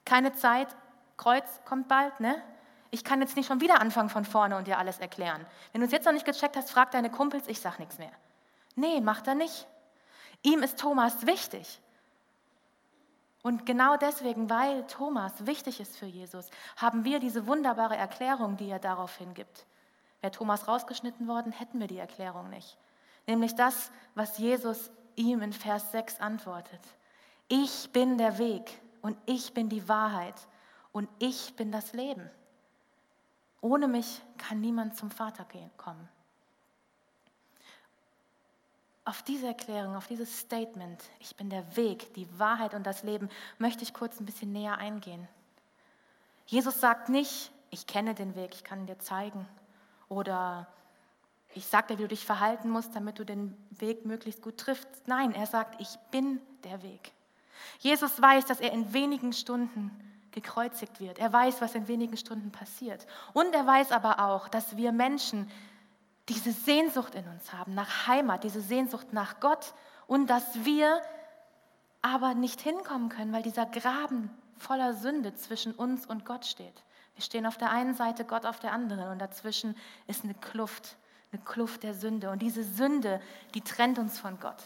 keine 0.03 0.33
Zeit, 0.33 0.67
Kreuz 1.15 1.45
kommt 1.63 1.87
bald, 1.87 2.19
ne? 2.19 2.43
Ich 2.89 3.05
kann 3.05 3.21
jetzt 3.21 3.37
nicht 3.37 3.47
schon 3.47 3.61
wieder 3.61 3.79
anfangen 3.79 4.09
von 4.09 4.25
vorne 4.25 4.57
und 4.57 4.67
dir 4.67 4.77
alles 4.77 4.99
erklären. 4.99 5.45
Wenn 5.71 5.79
du 5.79 5.87
es 5.87 5.93
jetzt 5.93 6.03
noch 6.03 6.11
nicht 6.11 6.25
gecheckt 6.25 6.57
hast, 6.57 6.71
frag 6.71 6.91
deine 6.91 7.09
Kumpels, 7.09 7.47
ich 7.47 7.61
sag 7.61 7.79
nichts 7.79 7.99
mehr. 7.99 8.11
Nee, 8.75 8.99
macht 8.99 9.27
er 9.27 9.35
nicht. 9.35 9.65
Ihm 10.41 10.61
ist 10.61 10.77
Thomas 10.77 11.25
wichtig. 11.25 11.79
Und 13.43 13.65
genau 13.65 13.97
deswegen, 13.97 14.49
weil 14.49 14.85
Thomas 14.87 15.45
wichtig 15.45 15.79
ist 15.79 15.97
für 15.97 16.05
Jesus, 16.05 16.49
haben 16.77 17.03
wir 17.03 17.19
diese 17.19 17.47
wunderbare 17.47 17.95
Erklärung, 17.97 18.57
die 18.57 18.69
er 18.69 18.79
daraufhin 18.79 19.33
gibt. 19.33 19.65
Wäre 20.21 20.31
Thomas 20.31 20.67
rausgeschnitten 20.67 21.27
worden, 21.27 21.51
hätten 21.51 21.79
wir 21.79 21.87
die 21.87 21.97
Erklärung 21.97 22.49
nicht. 22.49 22.77
Nämlich 23.25 23.55
das, 23.55 23.91
was 24.13 24.37
Jesus 24.37 24.91
ihm 25.15 25.41
in 25.41 25.53
Vers 25.53 25.91
6 25.91 26.19
antwortet. 26.19 26.81
Ich 27.47 27.91
bin 27.91 28.17
der 28.17 28.37
Weg 28.37 28.79
und 29.01 29.17
ich 29.25 29.53
bin 29.53 29.69
die 29.69 29.87
Wahrheit 29.89 30.35
und 30.91 31.09
ich 31.19 31.55
bin 31.55 31.71
das 31.71 31.93
Leben. 31.93 32.29
Ohne 33.61 33.87
mich 33.87 34.21
kann 34.37 34.61
niemand 34.61 34.95
zum 34.95 35.11
Vater 35.11 35.45
kommen. 35.77 36.07
Auf 39.03 39.23
diese 39.23 39.47
Erklärung, 39.47 39.95
auf 39.95 40.07
dieses 40.07 40.39
Statement, 40.39 41.01
ich 41.19 41.35
bin 41.35 41.49
der 41.49 41.75
Weg, 41.75 42.13
die 42.13 42.27
Wahrheit 42.37 42.75
und 42.75 42.85
das 42.85 43.01
Leben, 43.03 43.29
möchte 43.57 43.83
ich 43.83 43.93
kurz 43.93 44.19
ein 44.19 44.25
bisschen 44.25 44.51
näher 44.51 44.77
eingehen. 44.77 45.27
Jesus 46.45 46.79
sagt 46.79 47.09
nicht, 47.09 47.51
ich 47.71 47.87
kenne 47.87 48.13
den 48.13 48.35
Weg, 48.35 48.51
ich 48.53 48.63
kann 48.63 48.85
dir 48.85 48.99
zeigen. 48.99 49.47
Oder 50.07 50.67
ich 51.53 51.65
sage 51.65 51.87
dir, 51.87 51.97
wie 51.97 52.03
du 52.03 52.07
dich 52.09 52.25
verhalten 52.25 52.69
musst, 52.69 52.95
damit 52.95 53.17
du 53.17 53.25
den 53.25 53.57
Weg 53.71 54.05
möglichst 54.05 54.41
gut 54.41 54.57
triffst. 54.57 54.87
Nein, 55.07 55.33
er 55.33 55.47
sagt, 55.47 55.81
ich 55.81 55.97
bin 56.11 56.39
der 56.63 56.83
Weg. 56.83 57.11
Jesus 57.79 58.21
weiß, 58.21 58.45
dass 58.45 58.59
er 58.59 58.71
in 58.71 58.93
wenigen 58.93 59.33
Stunden 59.33 59.91
gekreuzigt 60.31 60.99
wird. 60.99 61.19
Er 61.19 61.31
weiß, 61.31 61.61
was 61.61 61.75
in 61.75 61.87
wenigen 61.87 62.17
Stunden 62.17 62.51
passiert. 62.51 63.05
Und 63.33 63.53
er 63.53 63.65
weiß 63.65 63.91
aber 63.91 64.19
auch, 64.19 64.47
dass 64.47 64.77
wir 64.77 64.91
Menschen 64.91 65.49
diese 66.29 66.51
Sehnsucht 66.51 67.15
in 67.15 67.27
uns 67.27 67.53
haben 67.53 67.73
nach 67.73 68.07
Heimat, 68.07 68.43
diese 68.43 68.61
Sehnsucht 68.61 69.13
nach 69.13 69.39
Gott 69.39 69.73
und 70.07 70.27
dass 70.27 70.65
wir 70.65 71.01
aber 72.01 72.33
nicht 72.33 72.61
hinkommen 72.61 73.09
können, 73.09 73.33
weil 73.33 73.43
dieser 73.43 73.65
Graben 73.65 74.29
voller 74.57 74.93
Sünde 74.93 75.33
zwischen 75.35 75.73
uns 75.73 76.05
und 76.05 76.25
Gott 76.25 76.45
steht. 76.45 76.83
Wir 77.15 77.23
stehen 77.23 77.45
auf 77.45 77.57
der 77.57 77.71
einen 77.71 77.93
Seite, 77.93 78.25
Gott 78.25 78.45
auf 78.45 78.59
der 78.59 78.71
anderen 78.71 79.09
und 79.09 79.19
dazwischen 79.19 79.75
ist 80.07 80.23
eine 80.23 80.33
Kluft, 80.33 80.95
eine 81.31 81.41
Kluft 81.41 81.83
der 81.83 81.93
Sünde. 81.93 82.29
Und 82.29 82.41
diese 82.41 82.63
Sünde, 82.63 83.21
die 83.53 83.61
trennt 83.61 83.99
uns 83.99 84.19
von 84.19 84.39
Gott. 84.39 84.63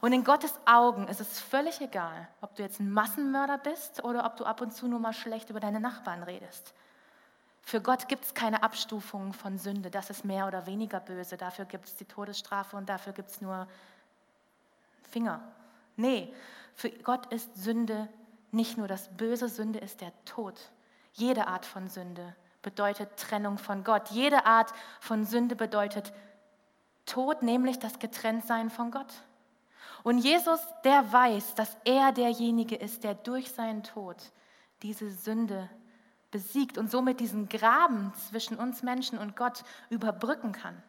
Und 0.00 0.12
in 0.12 0.24
Gottes 0.24 0.54
Augen 0.64 1.08
ist 1.08 1.20
es 1.20 1.40
völlig 1.40 1.80
egal, 1.80 2.28
ob 2.40 2.54
du 2.56 2.62
jetzt 2.62 2.80
ein 2.80 2.90
Massenmörder 2.90 3.58
bist 3.58 4.04
oder 4.04 4.24
ob 4.24 4.36
du 4.36 4.44
ab 4.44 4.60
und 4.60 4.72
zu 4.72 4.88
nur 4.88 5.00
mal 5.00 5.12
schlecht 5.12 5.50
über 5.50 5.60
deine 5.60 5.80
Nachbarn 5.80 6.22
redest. 6.22 6.74
Für 7.62 7.80
Gott 7.80 8.08
gibt 8.08 8.24
es 8.24 8.34
keine 8.34 8.62
Abstufung 8.62 9.32
von 9.32 9.56
Sünde, 9.56 9.90
das 9.90 10.10
ist 10.10 10.24
mehr 10.24 10.46
oder 10.46 10.66
weniger 10.66 11.00
böse, 11.00 11.36
dafür 11.36 11.64
gibt 11.64 11.86
es 11.86 11.96
die 11.96 12.04
Todesstrafe 12.04 12.76
und 12.76 12.88
dafür 12.88 13.12
gibt 13.12 13.30
es 13.30 13.40
nur 13.40 13.68
Finger. 15.10 15.40
Nee, 15.96 16.34
für 16.74 16.90
Gott 16.90 17.32
ist 17.32 17.54
Sünde 17.56 18.08
nicht 18.50 18.76
nur 18.76 18.88
das 18.88 19.08
Böse, 19.16 19.48
Sünde 19.48 19.78
ist 19.78 20.00
der 20.00 20.12
Tod. 20.24 20.58
Jede 21.12 21.46
Art 21.46 21.64
von 21.64 21.88
Sünde 21.88 22.34
bedeutet 22.62 23.16
Trennung 23.16 23.58
von 23.58 23.84
Gott. 23.84 24.10
Jede 24.10 24.44
Art 24.46 24.72
von 25.00 25.24
Sünde 25.24 25.56
bedeutet 25.56 26.12
Tod, 27.06 27.42
nämlich 27.42 27.78
das 27.78 27.98
Getrenntsein 27.98 28.70
von 28.70 28.90
Gott. 28.90 29.12
Und 30.02 30.18
Jesus, 30.18 30.60
der 30.84 31.12
weiß, 31.12 31.54
dass 31.54 31.76
er 31.84 32.12
derjenige 32.12 32.76
ist, 32.76 33.04
der 33.04 33.14
durch 33.14 33.52
seinen 33.52 33.82
Tod 33.82 34.16
diese 34.82 35.10
Sünde 35.10 35.68
besiegt 36.32 36.78
und 36.78 36.90
somit 36.90 37.20
diesen 37.20 37.48
Graben 37.48 38.12
zwischen 38.28 38.56
uns 38.56 38.82
Menschen 38.82 39.18
und 39.18 39.36
Gott 39.36 39.62
überbrücken 39.90 40.50
kann. 40.50 40.82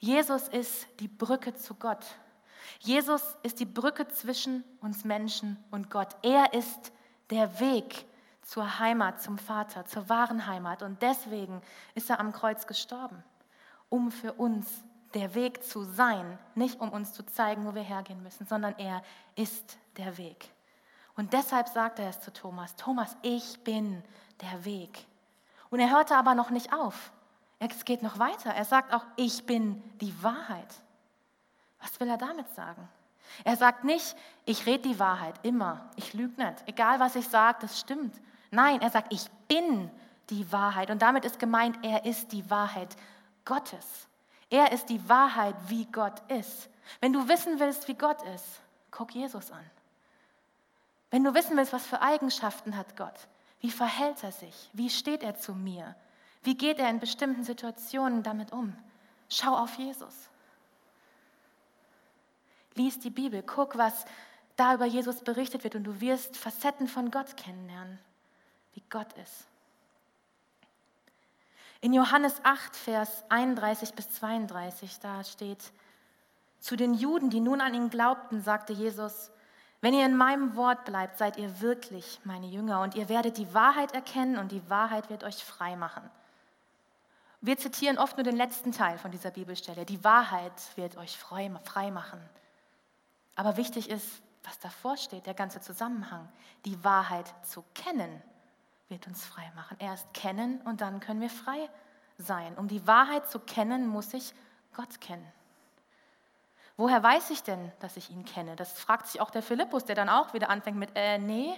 Jesus 0.00 0.48
ist 0.48 0.88
die 0.98 1.06
Brücke 1.06 1.54
zu 1.54 1.74
Gott. 1.74 2.04
Jesus 2.80 3.22
ist 3.42 3.60
die 3.60 3.66
Brücke 3.66 4.08
zwischen 4.08 4.64
uns 4.80 5.04
Menschen 5.04 5.56
und 5.70 5.90
Gott. 5.90 6.16
Er 6.22 6.52
ist 6.54 6.92
der 7.30 7.60
Weg 7.60 8.06
zur 8.42 8.78
Heimat, 8.78 9.20
zum 9.20 9.38
Vater, 9.38 9.84
zur 9.84 10.08
wahren 10.08 10.46
Heimat. 10.46 10.82
Und 10.82 11.02
deswegen 11.02 11.60
ist 11.94 12.10
er 12.10 12.20
am 12.20 12.32
Kreuz 12.32 12.66
gestorben, 12.66 13.22
um 13.88 14.10
für 14.10 14.32
uns 14.32 14.84
der 15.14 15.34
Weg 15.34 15.64
zu 15.64 15.84
sein, 15.84 16.38
nicht 16.54 16.80
um 16.80 16.90
uns 16.90 17.12
zu 17.12 17.24
zeigen, 17.24 17.66
wo 17.66 17.74
wir 17.74 17.82
hergehen 17.82 18.22
müssen, 18.22 18.46
sondern 18.46 18.74
er 18.78 19.02
ist 19.36 19.78
der 19.96 20.16
Weg. 20.18 20.50
Und 21.18 21.32
deshalb 21.32 21.66
sagt 21.68 21.98
er 21.98 22.10
es 22.10 22.20
zu 22.20 22.32
Thomas, 22.32 22.76
Thomas, 22.76 23.16
ich 23.22 23.58
bin 23.64 24.04
der 24.40 24.64
Weg. 24.64 25.04
Und 25.68 25.80
er 25.80 25.90
hörte 25.90 26.16
aber 26.16 26.36
noch 26.36 26.50
nicht 26.50 26.72
auf. 26.72 27.10
Es 27.58 27.84
geht 27.84 28.04
noch 28.04 28.20
weiter. 28.20 28.54
Er 28.54 28.64
sagt 28.64 28.94
auch, 28.94 29.04
ich 29.16 29.44
bin 29.44 29.82
die 30.00 30.22
Wahrheit. 30.22 30.72
Was 31.80 31.98
will 31.98 32.08
er 32.08 32.18
damit 32.18 32.48
sagen? 32.54 32.88
Er 33.42 33.56
sagt 33.56 33.82
nicht, 33.82 34.14
ich 34.44 34.64
rede 34.64 34.88
die 34.88 35.00
Wahrheit 35.00 35.34
immer, 35.42 35.90
ich 35.96 36.14
lüge 36.14 36.40
nicht, 36.40 36.62
egal 36.66 37.00
was 37.00 37.16
ich 37.16 37.28
sage, 37.28 37.58
das 37.62 37.80
stimmt. 37.80 38.14
Nein, 38.52 38.80
er 38.80 38.90
sagt, 38.90 39.12
ich 39.12 39.28
bin 39.48 39.90
die 40.30 40.50
Wahrheit. 40.52 40.88
Und 40.88 41.02
damit 41.02 41.24
ist 41.24 41.40
gemeint, 41.40 41.84
er 41.84 42.04
ist 42.04 42.30
die 42.30 42.48
Wahrheit 42.48 42.96
Gottes. 43.44 44.06
Er 44.50 44.70
ist 44.70 44.88
die 44.88 45.08
Wahrheit, 45.08 45.56
wie 45.66 45.84
Gott 45.86 46.22
ist. 46.28 46.70
Wenn 47.00 47.12
du 47.12 47.26
wissen 47.26 47.58
willst, 47.58 47.88
wie 47.88 47.94
Gott 47.94 48.22
ist, 48.22 48.60
guck 48.92 49.12
Jesus 49.16 49.50
an. 49.50 49.68
Wenn 51.10 51.24
du 51.24 51.34
wissen 51.34 51.56
willst, 51.56 51.72
was 51.72 51.86
für 51.86 52.02
Eigenschaften 52.02 52.76
hat 52.76 52.96
Gott, 52.96 53.28
wie 53.60 53.70
verhält 53.70 54.22
er 54.22 54.32
sich? 54.32 54.70
Wie 54.72 54.90
steht 54.90 55.22
er 55.22 55.36
zu 55.36 55.54
mir? 55.54 55.96
Wie 56.42 56.56
geht 56.56 56.78
er 56.78 56.90
in 56.90 57.00
bestimmten 57.00 57.44
Situationen 57.44 58.22
damit 58.22 58.52
um? 58.52 58.76
Schau 59.28 59.56
auf 59.56 59.74
Jesus. 59.74 60.14
Lies 62.74 63.00
die 63.00 63.10
Bibel, 63.10 63.42
guck, 63.42 63.76
was 63.76 64.04
da 64.56 64.74
über 64.74 64.86
Jesus 64.86 65.20
berichtet 65.20 65.64
wird 65.64 65.74
und 65.74 65.84
du 65.84 66.00
wirst 66.00 66.36
Facetten 66.36 66.88
von 66.88 67.10
Gott 67.10 67.36
kennenlernen, 67.36 67.98
wie 68.74 68.82
Gott 68.88 69.12
ist. 69.14 69.46
In 71.80 71.92
Johannes 71.92 72.40
8, 72.42 72.74
Vers 72.74 73.24
31 73.28 73.94
bis 73.94 74.10
32, 74.10 74.98
da 74.98 75.22
steht, 75.22 75.72
zu 76.58 76.74
den 76.74 76.94
Juden, 76.94 77.30
die 77.30 77.40
nun 77.40 77.60
an 77.60 77.74
ihn 77.74 77.88
glaubten, 77.88 78.42
sagte 78.42 78.72
Jesus, 78.72 79.30
wenn 79.80 79.94
ihr 79.94 80.04
in 80.04 80.16
meinem 80.16 80.56
Wort 80.56 80.84
bleibt, 80.84 81.18
seid 81.18 81.36
ihr 81.36 81.60
wirklich 81.60 82.20
meine 82.24 82.46
Jünger 82.46 82.82
und 82.82 82.96
ihr 82.96 83.08
werdet 83.08 83.38
die 83.38 83.54
Wahrheit 83.54 83.92
erkennen 83.92 84.36
und 84.38 84.50
die 84.50 84.68
Wahrheit 84.68 85.08
wird 85.08 85.22
euch 85.22 85.44
frei 85.44 85.76
machen. 85.76 86.02
Wir 87.40 87.56
zitieren 87.56 87.98
oft 87.98 88.16
nur 88.16 88.24
den 88.24 88.36
letzten 88.36 88.72
Teil 88.72 88.98
von 88.98 89.12
dieser 89.12 89.30
Bibelstelle. 89.30 89.84
Die 89.84 90.02
Wahrheit 90.02 90.52
wird 90.74 90.96
euch 90.96 91.16
frei 91.16 91.48
machen. 91.48 92.20
Aber 93.36 93.56
wichtig 93.56 93.88
ist, 93.88 94.20
was 94.42 94.58
davor 94.58 94.96
steht, 94.96 95.26
der 95.26 95.34
ganze 95.34 95.60
Zusammenhang, 95.60 96.28
die 96.64 96.82
Wahrheit 96.82 97.32
zu 97.46 97.62
kennen, 97.74 98.22
wird 98.88 99.06
uns 99.06 99.24
frei 99.24 99.48
machen. 99.54 99.76
Erst 99.78 100.12
kennen 100.12 100.60
und 100.62 100.80
dann 100.80 100.98
können 100.98 101.20
wir 101.20 101.30
frei 101.30 101.70
sein. 102.16 102.56
Um 102.58 102.66
die 102.66 102.84
Wahrheit 102.86 103.28
zu 103.30 103.38
kennen, 103.38 103.86
muss 103.86 104.12
ich 104.14 104.34
Gott 104.74 105.00
kennen. 105.00 105.26
Woher 106.78 107.02
weiß 107.02 107.30
ich 107.30 107.42
denn, 107.42 107.72
dass 107.80 107.96
ich 107.96 108.08
ihn 108.08 108.24
kenne? 108.24 108.54
Das 108.54 108.72
fragt 108.72 109.08
sich 109.08 109.20
auch 109.20 109.30
der 109.30 109.42
Philippus, 109.42 109.84
der 109.84 109.96
dann 109.96 110.08
auch 110.08 110.32
wieder 110.32 110.48
anfängt 110.48 110.78
mit, 110.78 110.90
äh, 110.94 111.18
nee, 111.18 111.52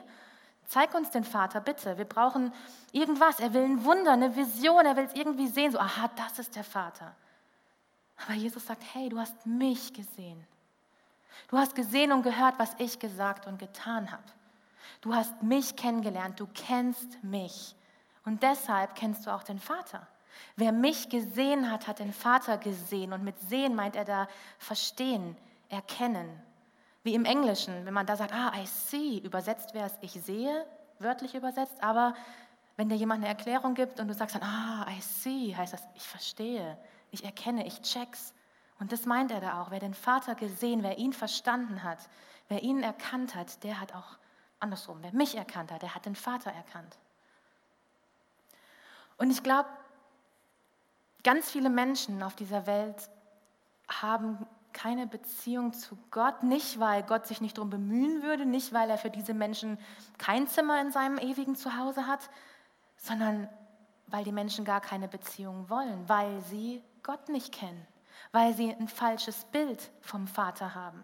zeig 0.67 0.95
uns 0.95 1.11
den 1.11 1.25
Vater 1.25 1.61
bitte. 1.61 1.99
Wir 1.99 2.07
brauchen 2.07 2.55
irgendwas. 2.91 3.39
Er 3.39 3.53
will 3.53 3.65
ein 3.65 3.85
Wunder, 3.85 4.13
eine 4.13 4.35
Vision, 4.35 4.87
er 4.87 4.97
will 4.97 5.05
es 5.05 5.13
irgendwie 5.13 5.47
sehen. 5.47 5.73
So, 5.73 5.79
aha, 5.79 6.09
das 6.17 6.39
ist 6.39 6.57
der 6.57 6.65
Vater. 6.65 7.15
Aber 8.25 8.33
Jesus 8.33 8.67
sagt, 8.67 8.83
hey, 8.95 9.11
du 9.11 9.19
hast 9.19 9.45
mich 9.45 9.93
gesehen. 9.93 10.43
Du 11.49 11.59
hast 11.59 11.75
gesehen 11.75 12.13
und 12.13 12.23
gehört, 12.23 12.59
was 12.59 12.75
ich 12.79 12.99
gesagt 12.99 13.47
und 13.47 13.59
getan 13.59 14.11
habe. 14.11 14.23
Du 15.03 15.15
hast 15.15 15.43
mich 15.43 15.77
kennengelernt, 15.77 16.41
du 16.41 16.47
kennst 16.55 17.23
mich. 17.23 17.75
Und 18.25 18.43
deshalb 18.43 18.95
kennst 18.95 19.27
du 19.27 19.35
auch 19.35 19.43
den 19.43 19.59
Vater. 19.59 20.07
Wer 20.57 20.73
mich 20.73 21.09
gesehen 21.09 21.71
hat, 21.71 21.87
hat 21.87 21.99
den 21.99 22.13
Vater 22.13 22.59
gesehen. 22.59 23.13
Und 23.13 23.25
mit 23.25 23.39
sehen 23.41 23.75
meint 23.75 23.97
er 23.97 24.05
da 24.05 24.29
verstehen, 24.59 25.37
erkennen. 25.69 26.29
Wie 27.03 27.15
im 27.15 27.25
Englischen, 27.25 27.87
wenn 27.87 27.95
man 27.95 28.07
da 28.07 28.17
sagt, 28.17 28.33
ah, 28.33 28.53
I 28.57 28.67
see, 28.67 29.19
übersetzt 29.19 29.73
wäre 29.73 29.87
es, 29.87 29.97
ich 30.01 30.13
sehe, 30.13 30.67
wörtlich 30.99 31.35
übersetzt. 31.35 31.83
Aber 31.83 32.15
wenn 32.77 32.89
dir 32.89 32.97
jemand 32.97 33.23
eine 33.23 33.29
Erklärung 33.29 33.75
gibt 33.75 34.01
und 34.01 34.09
du 34.09 34.15
sagst 34.15 34.37
dann, 34.37 34.43
ah, 34.43 34.87
I 34.91 35.01
see, 35.01 35.55
heißt 35.57 35.73
das, 35.73 35.83
ich 35.95 36.07
verstehe, 36.07 36.79
ich 37.11 37.25
erkenne, 37.25 37.67
ich 37.67 37.81
check's. 37.83 38.35
Und 38.79 38.93
das 38.93 39.07
meint 39.07 39.31
er 39.31 39.41
da 39.41 39.63
auch. 39.63 39.71
Wer 39.71 39.81
den 39.81 39.95
Vater 39.95 40.35
gesehen, 40.35 40.83
wer 40.83 40.99
ihn 40.99 41.13
verstanden 41.13 41.83
hat, 41.83 41.99
wer 42.49 42.63
ihn 42.63 42.83
erkannt 42.83 43.35
hat, 43.35 43.63
der 43.65 43.81
hat 43.81 43.95
auch 43.95 44.19
andersrum, 44.59 44.99
wer 45.03 45.13
mich 45.13 45.37
erkannt 45.37 45.73
hat, 45.73 45.83
der 45.83 45.95
hat 45.95 46.07
den 46.07 46.17
Vater 46.17 46.51
erkannt. 46.51 46.99
Und 49.17 49.31
ich 49.31 49.43
glaube, 49.43 49.69
ganz 51.23 51.51
viele 51.51 51.71
Menschen 51.71 52.23
auf 52.23 52.35
dieser 52.35 52.67
Welt 52.67 53.11
haben 53.89 54.47
keine 54.73 55.07
Beziehung 55.07 55.73
zu 55.73 55.99
Gott, 56.11 56.43
nicht 56.43 56.79
weil 56.79 57.03
Gott 57.03 57.27
sich 57.27 57.41
nicht 57.41 57.59
darum 57.59 57.71
bemühen 57.71 58.23
würde, 58.23 58.47
nicht 58.47 58.73
weil 58.73 58.89
er 58.89 58.99
für 58.99 59.11
diese 59.11 59.35
Menschen 59.35 59.79
kein 60.19 60.47
Zimmer 60.47 60.81
in 60.81 60.93
seinem 60.93 61.19
ewigen 61.19 61.57
Zuhause 61.57 62.07
hat, 62.07 62.31
sondern 62.97 63.49
weil 64.07 64.25
die 64.25 64.33
Menschen 64.33 64.65
gar 64.65 64.81
keine 64.81 65.09
Beziehung 65.09 65.69
wollen, 65.71 66.09
weil 66.09 66.41
sie 66.43 66.83
Gott 67.03 67.29
nicht 67.29 67.53
kennen, 67.53 67.87
weil 68.33 68.55
sie 68.55 68.71
ein 68.73 68.89
falsches 68.89 69.45
Bild 69.47 69.91
vom 70.01 70.27
Vater 70.27 70.75
haben. 70.75 71.03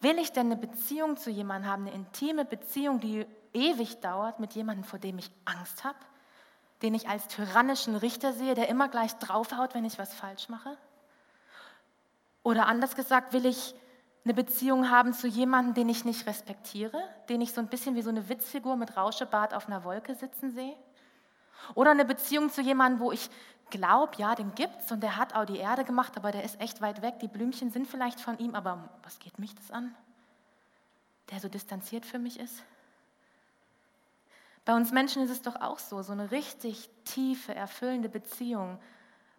Will 0.00 0.18
ich 0.18 0.32
denn 0.32 0.46
eine 0.46 0.56
Beziehung 0.56 1.16
zu 1.16 1.30
jemandem 1.30 1.70
haben, 1.70 1.86
eine 1.86 1.94
intime 1.94 2.44
Beziehung, 2.44 3.00
die 3.00 3.26
ewig 3.52 4.00
dauert, 4.00 4.40
mit 4.40 4.54
jemandem, 4.54 4.84
vor 4.84 4.98
dem 4.98 5.18
ich 5.18 5.30
Angst 5.44 5.84
habe, 5.84 5.98
den 6.82 6.94
ich 6.94 7.08
als 7.08 7.28
tyrannischen 7.28 7.96
Richter 7.96 8.32
sehe, 8.32 8.54
der 8.54 8.68
immer 8.68 8.88
gleich 8.88 9.14
draufhaut, 9.16 9.74
wenn 9.74 9.84
ich 9.84 9.98
was 9.98 10.14
falsch 10.14 10.48
mache? 10.48 10.76
Oder 12.42 12.66
anders 12.66 12.96
gesagt, 12.96 13.32
will 13.32 13.46
ich 13.46 13.74
eine 14.24 14.34
Beziehung 14.34 14.90
haben 14.90 15.12
zu 15.12 15.26
jemandem, 15.26 15.74
den 15.74 15.88
ich 15.88 16.04
nicht 16.04 16.26
respektiere, 16.26 17.02
den 17.28 17.40
ich 17.40 17.52
so 17.52 17.60
ein 17.60 17.68
bisschen 17.68 17.96
wie 17.96 18.02
so 18.02 18.10
eine 18.10 18.28
Witzfigur 18.28 18.76
mit 18.76 18.96
Rauschebart 18.96 19.54
auf 19.54 19.66
einer 19.66 19.84
Wolke 19.84 20.14
sitzen 20.14 20.50
sehe? 20.50 20.76
Oder 21.74 21.90
eine 21.90 22.04
Beziehung 22.04 22.50
zu 22.50 22.62
jemandem, 22.62 23.00
wo 23.00 23.12
ich 23.12 23.30
glaube, 23.70 24.12
ja, 24.16 24.34
den 24.34 24.54
gibt's 24.54 24.90
und 24.90 25.02
der 25.02 25.16
hat 25.16 25.34
auch 25.34 25.44
die 25.44 25.58
Erde 25.58 25.84
gemacht, 25.84 26.16
aber 26.16 26.32
der 26.32 26.44
ist 26.44 26.60
echt 26.60 26.80
weit 26.80 27.02
weg. 27.02 27.20
Die 27.20 27.28
Blümchen 27.28 27.70
sind 27.70 27.86
vielleicht 27.86 28.20
von 28.20 28.38
ihm, 28.38 28.54
aber 28.54 28.88
was 29.02 29.18
geht 29.18 29.38
mich 29.38 29.54
das 29.54 29.70
an? 29.70 29.94
Der 31.30 31.40
so 31.40 31.48
distanziert 31.48 32.04
für 32.04 32.18
mich 32.18 32.40
ist. 32.40 32.62
Bei 34.64 34.74
uns 34.74 34.92
Menschen 34.92 35.22
ist 35.22 35.30
es 35.30 35.42
doch 35.42 35.56
auch 35.56 35.78
so, 35.78 36.02
so 36.02 36.12
eine 36.12 36.30
richtig 36.30 36.90
tiefe, 37.04 37.54
erfüllende 37.54 38.08
Beziehung 38.08 38.78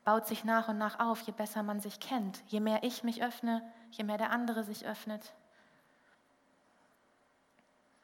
baut 0.03 0.27
sich 0.27 0.43
nach 0.43 0.67
und 0.67 0.77
nach 0.77 0.99
auf, 0.99 1.21
je 1.21 1.33
besser 1.33 1.63
man 1.63 1.79
sich 1.79 1.99
kennt. 1.99 2.43
Je 2.47 2.59
mehr 2.59 2.83
ich 2.83 3.03
mich 3.03 3.23
öffne, 3.23 3.61
je 3.91 4.03
mehr 4.03 4.17
der 4.17 4.31
andere 4.31 4.63
sich 4.63 4.85
öffnet. 4.85 5.33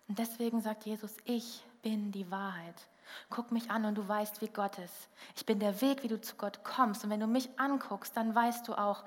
Und 0.08 0.20
deswegen 0.20 0.62
sagt 0.62 0.86
Jesus, 0.86 1.16
ich 1.26 1.64
bin 1.82 2.12
die 2.12 2.30
Wahrheit. 2.32 2.88
Guck 3.30 3.52
mich 3.52 3.72
an 3.72 3.86
und 3.86 3.96
du 3.96 4.08
weißt, 4.08 4.42
wie 4.42 4.48
Gott 4.48 4.78
ist. 4.80 5.10
Ich 5.36 5.46
bin 5.46 5.60
der 5.60 5.82
Weg, 5.82 6.04
wie 6.04 6.08
du 6.08 6.20
zu 6.20 6.36
Gott 6.36 6.64
kommst. 6.64 7.04
Und 7.04 7.10
wenn 7.10 7.20
du 7.20 7.28
mich 7.28 7.50
anguckst, 7.58 8.16
dann 8.16 8.36
weißt 8.36 8.68
du 8.68 8.76
auch, 8.76 9.04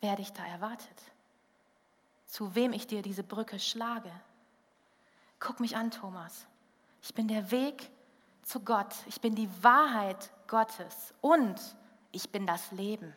wer 0.00 0.16
dich 0.16 0.32
da 0.32 0.44
erwartet. 0.44 1.02
Zu 2.26 2.54
wem 2.54 2.72
ich 2.72 2.86
dir 2.86 3.02
diese 3.02 3.22
Brücke 3.22 3.58
schlage. 3.58 4.12
Guck 5.38 5.58
mich 5.60 5.76
an, 5.76 5.90
Thomas. 5.90 6.46
Ich 7.02 7.14
bin 7.14 7.28
der 7.28 7.50
Weg 7.50 7.90
zu 8.42 8.60
Gott. 8.60 8.94
Ich 9.06 9.20
bin 9.20 9.34
die 9.34 9.48
Wahrheit 9.62 10.30
Gottes. 10.46 11.14
Und 11.20 11.58
ich 12.12 12.30
bin 12.30 12.46
das 12.46 12.72
Leben. 12.72 13.14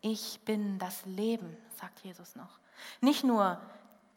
Ich 0.00 0.40
bin 0.44 0.78
das 0.78 1.04
Leben, 1.06 1.56
sagt 1.80 2.00
Jesus 2.00 2.36
noch. 2.36 2.58
Nicht 3.00 3.24
nur, 3.24 3.60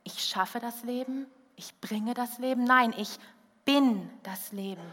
ich 0.03 0.23
schaffe 0.23 0.59
das 0.59 0.83
Leben, 0.83 1.25
ich 1.55 1.79
bringe 1.79 2.13
das 2.13 2.39
Leben. 2.39 2.65
Nein, 2.65 2.93
ich 2.97 3.17
bin 3.63 4.09
das 4.23 4.51
Leben. 4.51 4.83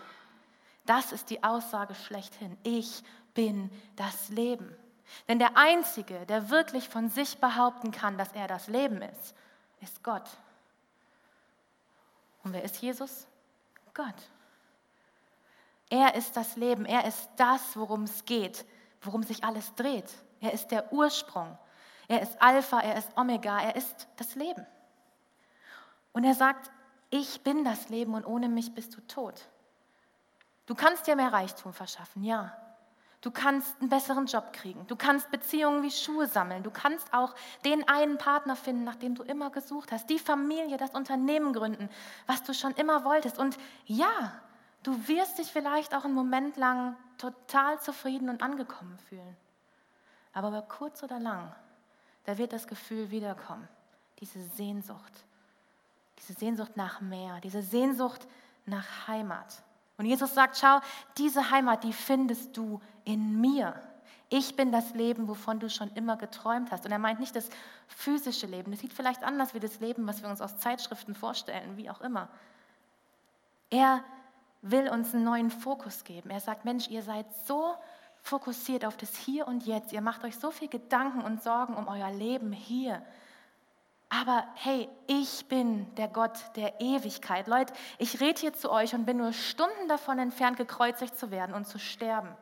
Das 0.86 1.12
ist 1.12 1.30
die 1.30 1.42
Aussage 1.42 1.94
schlechthin. 1.94 2.56
Ich 2.62 3.02
bin 3.34 3.70
das 3.96 4.28
Leben. 4.28 4.74
Denn 5.28 5.38
der 5.38 5.56
Einzige, 5.56 6.26
der 6.26 6.50
wirklich 6.50 6.88
von 6.88 7.08
sich 7.08 7.38
behaupten 7.38 7.90
kann, 7.90 8.16
dass 8.16 8.32
er 8.32 8.48
das 8.48 8.68
Leben 8.68 9.02
ist, 9.02 9.34
ist 9.80 10.02
Gott. 10.02 10.28
Und 12.42 12.52
wer 12.52 12.62
ist 12.62 12.80
Jesus? 12.80 13.26
Gott. 13.94 14.14
Er 15.90 16.14
ist 16.14 16.36
das 16.36 16.56
Leben. 16.56 16.84
Er 16.84 17.04
ist 17.06 17.30
das, 17.36 17.76
worum 17.76 18.04
es 18.04 18.24
geht, 18.24 18.64
worum 19.00 19.22
sich 19.22 19.44
alles 19.44 19.74
dreht. 19.74 20.10
Er 20.40 20.52
ist 20.52 20.68
der 20.68 20.92
Ursprung. 20.92 21.56
Er 22.08 22.20
ist 22.20 22.40
Alpha, 22.42 22.80
er 22.80 22.96
ist 22.96 23.16
Omega, 23.16 23.60
er 23.60 23.76
ist 23.76 24.08
das 24.16 24.34
Leben. 24.34 24.66
Und 26.12 26.24
er 26.24 26.34
sagt, 26.34 26.70
ich 27.10 27.42
bin 27.42 27.64
das 27.64 27.88
Leben 27.88 28.14
und 28.14 28.26
ohne 28.26 28.48
mich 28.48 28.74
bist 28.74 28.96
du 28.96 29.00
tot. 29.02 29.48
Du 30.66 30.74
kannst 30.74 31.06
dir 31.06 31.16
mehr 31.16 31.32
Reichtum 31.32 31.72
verschaffen, 31.72 32.24
ja. 32.24 32.56
Du 33.24 33.30
kannst 33.30 33.80
einen 33.80 33.88
besseren 33.88 34.26
Job 34.26 34.52
kriegen. 34.52 34.86
Du 34.86 34.96
kannst 34.96 35.30
Beziehungen 35.30 35.82
wie 35.82 35.90
Schuhe 35.90 36.26
sammeln. 36.26 36.62
Du 36.62 36.70
kannst 36.70 37.12
auch 37.14 37.34
den 37.64 37.88
einen 37.88 38.18
Partner 38.18 38.54
finden, 38.54 38.84
nach 38.84 38.96
dem 38.96 39.14
du 39.14 39.22
immer 39.22 39.48
gesucht 39.48 39.92
hast. 39.92 40.10
Die 40.10 40.18
Familie, 40.18 40.76
das 40.76 40.90
Unternehmen 40.90 41.54
gründen, 41.54 41.88
was 42.26 42.42
du 42.42 42.52
schon 42.52 42.72
immer 42.72 43.04
wolltest. 43.04 43.38
Und 43.38 43.56
ja, 43.86 44.32
du 44.82 45.08
wirst 45.08 45.38
dich 45.38 45.50
vielleicht 45.50 45.94
auch 45.94 46.04
einen 46.04 46.14
Moment 46.14 46.58
lang 46.58 46.96
total 47.16 47.80
zufrieden 47.80 48.28
und 48.28 48.42
angekommen 48.42 48.98
fühlen. 49.08 49.36
Aber 50.34 50.48
über 50.48 50.62
kurz 50.62 51.02
oder 51.02 51.18
lang, 51.18 51.50
da 52.24 52.36
wird 52.36 52.52
das 52.52 52.66
Gefühl 52.66 53.10
wiederkommen. 53.10 53.66
Diese 54.20 54.42
Sehnsucht 54.42 55.24
diese 56.18 56.38
Sehnsucht 56.38 56.76
nach 56.76 57.00
mehr, 57.00 57.40
diese 57.40 57.62
Sehnsucht 57.62 58.26
nach 58.66 59.08
Heimat. 59.08 59.62
Und 59.96 60.06
Jesus 60.06 60.34
sagt, 60.34 60.56
schau, 60.56 60.80
diese 61.18 61.50
Heimat, 61.50 61.84
die 61.84 61.92
findest 61.92 62.56
du 62.56 62.80
in 63.04 63.40
mir. 63.40 63.80
Ich 64.28 64.56
bin 64.56 64.72
das 64.72 64.94
Leben, 64.94 65.28
wovon 65.28 65.60
du 65.60 65.70
schon 65.70 65.90
immer 65.94 66.16
geträumt 66.16 66.72
hast. 66.72 66.84
Und 66.84 66.92
er 66.92 66.98
meint 66.98 67.20
nicht 67.20 67.36
das 67.36 67.48
physische 67.86 68.46
Leben. 68.46 68.72
Das 68.72 68.80
sieht 68.80 68.92
vielleicht 68.92 69.22
anders 69.22 69.54
wie 69.54 69.60
das 69.60 69.80
Leben, 69.80 70.06
was 70.06 70.22
wir 70.22 70.28
uns 70.28 70.40
aus 70.40 70.58
Zeitschriften 70.58 71.14
vorstellen, 71.14 71.76
wie 71.76 71.88
auch 71.90 72.00
immer. 72.00 72.28
Er 73.70 74.02
will 74.62 74.88
uns 74.88 75.14
einen 75.14 75.24
neuen 75.24 75.50
Fokus 75.50 76.04
geben. 76.04 76.30
Er 76.30 76.40
sagt, 76.40 76.64
Mensch, 76.64 76.88
ihr 76.88 77.02
seid 77.02 77.26
so 77.46 77.74
fokussiert 78.22 78.84
auf 78.84 78.96
das 78.96 79.14
Hier 79.14 79.46
und 79.46 79.66
Jetzt. 79.66 79.92
Ihr 79.92 80.00
macht 80.00 80.24
euch 80.24 80.38
so 80.38 80.50
viel 80.50 80.68
Gedanken 80.68 81.20
und 81.20 81.42
Sorgen 81.42 81.74
um 81.74 81.86
euer 81.86 82.10
Leben 82.10 82.50
hier. 82.50 83.02
Aber 84.08 84.46
hey, 84.54 84.88
ich 85.06 85.46
bin 85.46 85.92
der 85.96 86.08
Gott 86.08 86.38
der 86.56 86.80
Ewigkeit. 86.80 87.46
Leute, 87.46 87.72
ich 87.98 88.20
rede 88.20 88.40
hier 88.40 88.52
zu 88.52 88.70
euch 88.70 88.94
und 88.94 89.06
bin 89.06 89.16
nur 89.16 89.32
Stunden 89.32 89.88
davon 89.88 90.18
entfernt, 90.18 90.56
gekreuzigt 90.56 91.18
zu 91.18 91.30
werden 91.30 91.54
und 91.54 91.66
zu 91.66 91.78
sterben. 91.78 92.34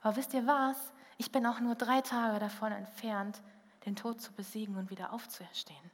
Aber 0.00 0.16
wisst 0.16 0.32
ihr 0.32 0.46
was? 0.46 0.76
Ich 1.18 1.30
bin 1.30 1.46
auch 1.46 1.60
nur 1.60 1.74
drei 1.74 2.00
Tage 2.00 2.38
davon 2.38 2.72
entfernt, 2.72 3.42
den 3.84 3.94
Tod 3.94 4.20
zu 4.22 4.32
besiegen 4.32 4.76
und 4.76 4.90
wieder 4.90 5.12
aufzuerstehen. 5.12 5.90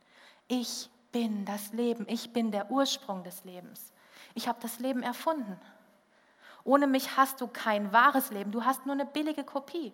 Ich 0.47 0.89
bin 1.11 1.45
das 1.45 1.73
Leben. 1.73 2.07
Ich 2.09 2.33
bin 2.33 2.53
der 2.53 2.71
Ursprung 2.71 3.25
des 3.25 3.45
Lebens. 3.45 3.93
Ich 4.35 4.47
habe 4.49 4.59
das 4.61 4.79
Leben 4.79 5.03
erfunden. 5.03 5.59
Ohne 6.63 6.87
mich 6.87 7.17
hast 7.17 7.41
du 7.41 7.49
kein 7.49 7.93
wahres 7.93 8.31
Leben. 8.31 8.53
Du 8.53 8.65
hast 8.65 8.87
nur 8.87 8.95
eine 8.95 9.07
billige 9.07 9.43
Kopie, 9.43 9.93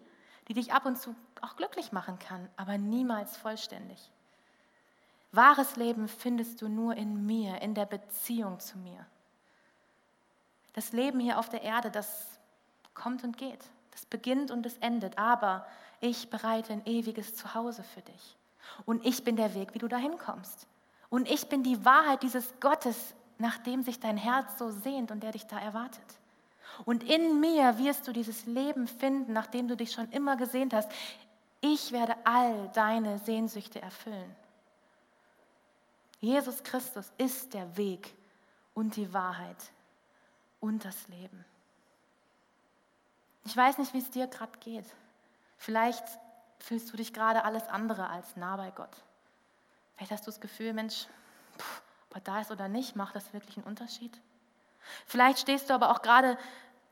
die 0.49 0.55
dich 0.55 0.73
ab 0.73 0.85
und 0.85 0.99
zu 0.99 1.15
auch 1.41 1.57
glücklich 1.57 1.93
machen 1.93 2.19
kann, 2.19 2.49
aber 2.57 2.79
niemals 2.79 3.37
vollständig. 3.37 4.11
Wahres 5.33 5.77
Leben 5.77 6.09
findest 6.09 6.61
du 6.61 6.69
nur 6.69 6.95
in 6.95 7.27
mir, 7.27 7.63
in 7.63 7.75
der 7.75 7.87
Beziehung 7.87 8.61
zu 8.61 8.79
mir. 8.79 9.07
Das 10.75 10.93
Leben 10.93 11.21
hier 11.21 11.39
auf 11.39 11.49
der 11.49 11.63
Erde, 11.63 11.91
das 11.91 12.39
kommt 12.95 13.25
und 13.25 13.37
geht. 13.39 13.65
Das 13.91 14.07
beginnt 14.07 14.51
und 14.51 14.65
es 14.67 14.77
endet. 14.79 15.19
Aber 15.19 15.67
ich 16.01 16.31
bereite 16.31 16.73
ein 16.73 16.87
ewiges 16.87 17.35
Zuhause 17.35 17.83
für 17.83 18.03
dich. 18.03 18.37
Und 18.85 19.05
ich 19.05 19.25
bin 19.25 19.37
der 19.37 19.55
Weg, 19.55 19.75
wie 19.75 19.79
du 19.79 19.89
dahin 19.89 20.19
kommst. 20.19 20.67
Und 21.09 21.31
ich 21.31 21.49
bin 21.49 21.63
die 21.63 21.85
Wahrheit 21.85 22.23
dieses 22.23 22.55
Gottes, 22.61 23.15
nach 23.39 23.59
dem 23.59 23.83
sich 23.83 24.01
dein 24.01 24.17
Herz 24.17 24.59
so 24.59 24.71
sehnt 24.71 25.11
und 25.11 25.23
der 25.23 25.33
dich 25.33 25.47
da 25.47 25.59
erwartet. 25.59 26.05
Und 26.85 27.03
in 27.03 27.41
mir 27.41 27.79
wirst 27.79 28.07
du 28.09 28.13
dieses 28.13 28.47
Leben 28.47 28.87
finden, 28.87 29.33
nach 29.33 29.47
dem 29.47 29.69
du 29.69 29.77
dich 29.77 29.93
schon 29.93 30.11
immer 30.11 30.37
gesehnt 30.37 30.73
hast. 30.73 30.91
Ich 31.61 31.93
werde 31.93 32.17
all 32.25 32.71
deine 32.73 33.19
Sehnsüchte 33.19 33.81
erfüllen. 33.81 34.35
Jesus 36.23 36.63
Christus 36.63 37.13
ist 37.19 37.53
der 37.53 37.77
Weg 37.77 38.15
und 38.75 38.95
die 38.95 39.13
Wahrheit 39.13 39.57
und 40.61 40.85
das 40.85 41.09
Leben. 41.09 41.45
Ich 43.45 43.57
weiß 43.57 43.79
nicht, 43.79 43.93
wie 43.93 43.99
es 43.99 44.09
dir 44.09 44.29
gerade 44.29 44.57
geht. 44.61 44.87
Vielleicht 45.59 46.05
fühlst 46.61 46.93
du 46.93 46.97
dich 46.97 47.13
gerade 47.13 47.45
alles 47.45 47.67
andere 47.67 48.09
als 48.09 48.37
nah 48.37 48.57
bei 48.57 48.71
Gott. 48.71 48.97
Vielleicht 49.97 50.13
hast 50.13 50.25
du 50.25 50.31
das 50.31 50.41
Gefühl, 50.41 50.73
Mensch, 50.73 51.09
ob 52.09 52.17
er 52.17 52.21
da 52.21 52.41
ist 52.41 52.53
oder 52.53 52.69
nicht, 52.69 52.95
macht 52.95 53.17
das 53.17 53.33
wirklich 53.33 53.57
einen 53.57 53.67
Unterschied? 53.67 54.17
Vielleicht 55.07 55.41
stehst 55.41 55.71
du 55.71 55.75
aber 55.75 55.91
auch 55.91 56.03
gerade 56.03 56.39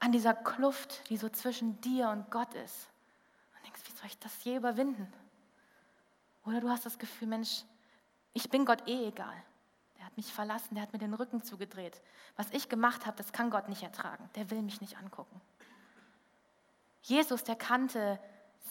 an 0.01 0.11
dieser 0.11 0.35
Kluft, 0.35 1.09
die 1.09 1.17
so 1.17 1.29
zwischen 1.29 1.81
dir 1.83 2.09
und 2.09 2.33
Gott 2.33 2.53
ist. 2.55 2.89
Und 3.55 3.65
denkst, 3.65 3.83
wie 3.85 3.97
soll 3.97 4.07
ich 4.07 4.19
das 4.19 4.43
je 4.43 4.57
überwinden? 4.57 5.07
Oder 6.45 6.61
du 6.61 6.69
hast 6.69 6.85
das 6.85 6.99
Gefühl, 6.99 7.29
Mensch, 7.29 7.63
ich 8.33 8.51
bin 8.51 8.65
Gott 8.65 8.87
eh 8.89 9.09
egal. 9.09 9.35
Der 9.99 10.07
hat 10.07 10.17
mich 10.17 10.33
verlassen, 10.33 10.75
der 10.75 10.83
hat 10.83 10.93
mir 10.93 10.99
den 10.99 11.15
Rücken 11.15 11.43
zugedreht. 11.43 12.01
Was 12.37 12.51
ich 12.53 12.69
gemacht 12.69 13.07
habe, 13.07 13.17
das 13.17 13.33
kann 13.33 13.51
Gott 13.51 13.69
nicht 13.69 13.83
ertragen. 13.83 14.29
Der 14.35 14.51
will 14.51 14.63
mich 14.63 14.81
nicht 14.81 14.97
angucken. 14.99 15.41
Jesus, 17.03 17.45
der 17.45 17.57
kannte 17.57 18.19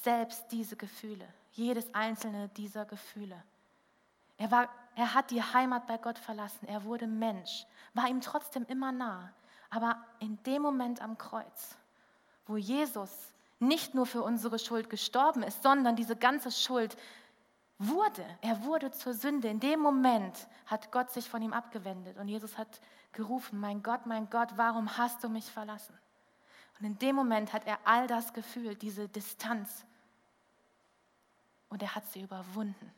selbst 0.01 0.51
diese 0.51 0.75
Gefühle, 0.75 1.27
jedes 1.51 1.93
einzelne 1.93 2.49
dieser 2.49 2.85
Gefühle. 2.85 3.43
Er, 4.37 4.51
war, 4.51 4.69
er 4.95 5.13
hat 5.13 5.31
die 5.31 5.41
Heimat 5.41 5.87
bei 5.87 5.97
Gott 5.97 6.17
verlassen, 6.17 6.67
er 6.67 6.83
wurde 6.83 7.07
Mensch, 7.07 7.65
war 7.93 8.07
ihm 8.07 8.21
trotzdem 8.21 8.65
immer 8.67 8.91
nah. 8.91 9.33
Aber 9.69 10.03
in 10.19 10.41
dem 10.43 10.61
Moment 10.61 11.01
am 11.01 11.17
Kreuz, 11.17 11.77
wo 12.45 12.57
Jesus 12.57 13.11
nicht 13.59 13.93
nur 13.93 14.05
für 14.05 14.23
unsere 14.23 14.57
Schuld 14.57 14.89
gestorben 14.89 15.43
ist, 15.43 15.61
sondern 15.61 15.95
diese 15.95 16.15
ganze 16.15 16.51
Schuld 16.51 16.95
wurde, 17.79 18.25
er 18.41 18.63
wurde 18.63 18.91
zur 18.91 19.13
Sünde. 19.13 19.47
In 19.47 19.59
dem 19.59 19.79
Moment 19.79 20.47
hat 20.65 20.91
Gott 20.91 21.09
sich 21.11 21.29
von 21.29 21.41
ihm 21.41 21.53
abgewendet 21.53 22.17
und 22.17 22.27
Jesus 22.27 22.57
hat 22.57 22.81
gerufen, 23.13 23.59
mein 23.59 23.81
Gott, 23.81 24.05
mein 24.05 24.29
Gott, 24.29 24.49
warum 24.57 24.97
hast 24.97 25.23
du 25.23 25.29
mich 25.29 25.45
verlassen? 25.45 25.97
Und 26.79 26.85
in 26.85 26.99
dem 26.99 27.15
Moment 27.15 27.51
hat 27.51 27.65
er 27.65 27.79
all 27.85 28.07
das 28.07 28.33
gefühlt, 28.33 28.81
diese 28.81 29.07
Distanz. 29.07 29.85
Und 31.69 31.81
er 31.81 31.95
hat 31.95 32.05
sie 32.07 32.21
überwunden. 32.21 32.91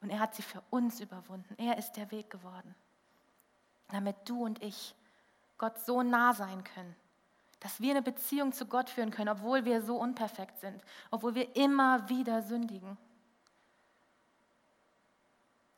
Und 0.00 0.10
er 0.10 0.20
hat 0.20 0.34
sie 0.34 0.42
für 0.42 0.62
uns 0.70 1.00
überwunden. 1.00 1.54
Er 1.58 1.78
ist 1.78 1.92
der 1.92 2.10
Weg 2.10 2.30
geworden, 2.30 2.74
damit 3.88 4.16
du 4.24 4.44
und 4.44 4.62
ich 4.62 4.94
Gott 5.56 5.78
so 5.84 6.02
nah 6.02 6.32
sein 6.32 6.62
können, 6.62 6.94
dass 7.60 7.80
wir 7.80 7.90
eine 7.90 8.02
Beziehung 8.02 8.52
zu 8.52 8.66
Gott 8.66 8.88
führen 8.88 9.10
können, 9.10 9.28
obwohl 9.28 9.64
wir 9.64 9.82
so 9.82 9.96
unperfekt 9.96 10.60
sind, 10.60 10.80
obwohl 11.10 11.34
wir 11.34 11.56
immer 11.56 12.08
wieder 12.08 12.42
sündigen. 12.42 12.96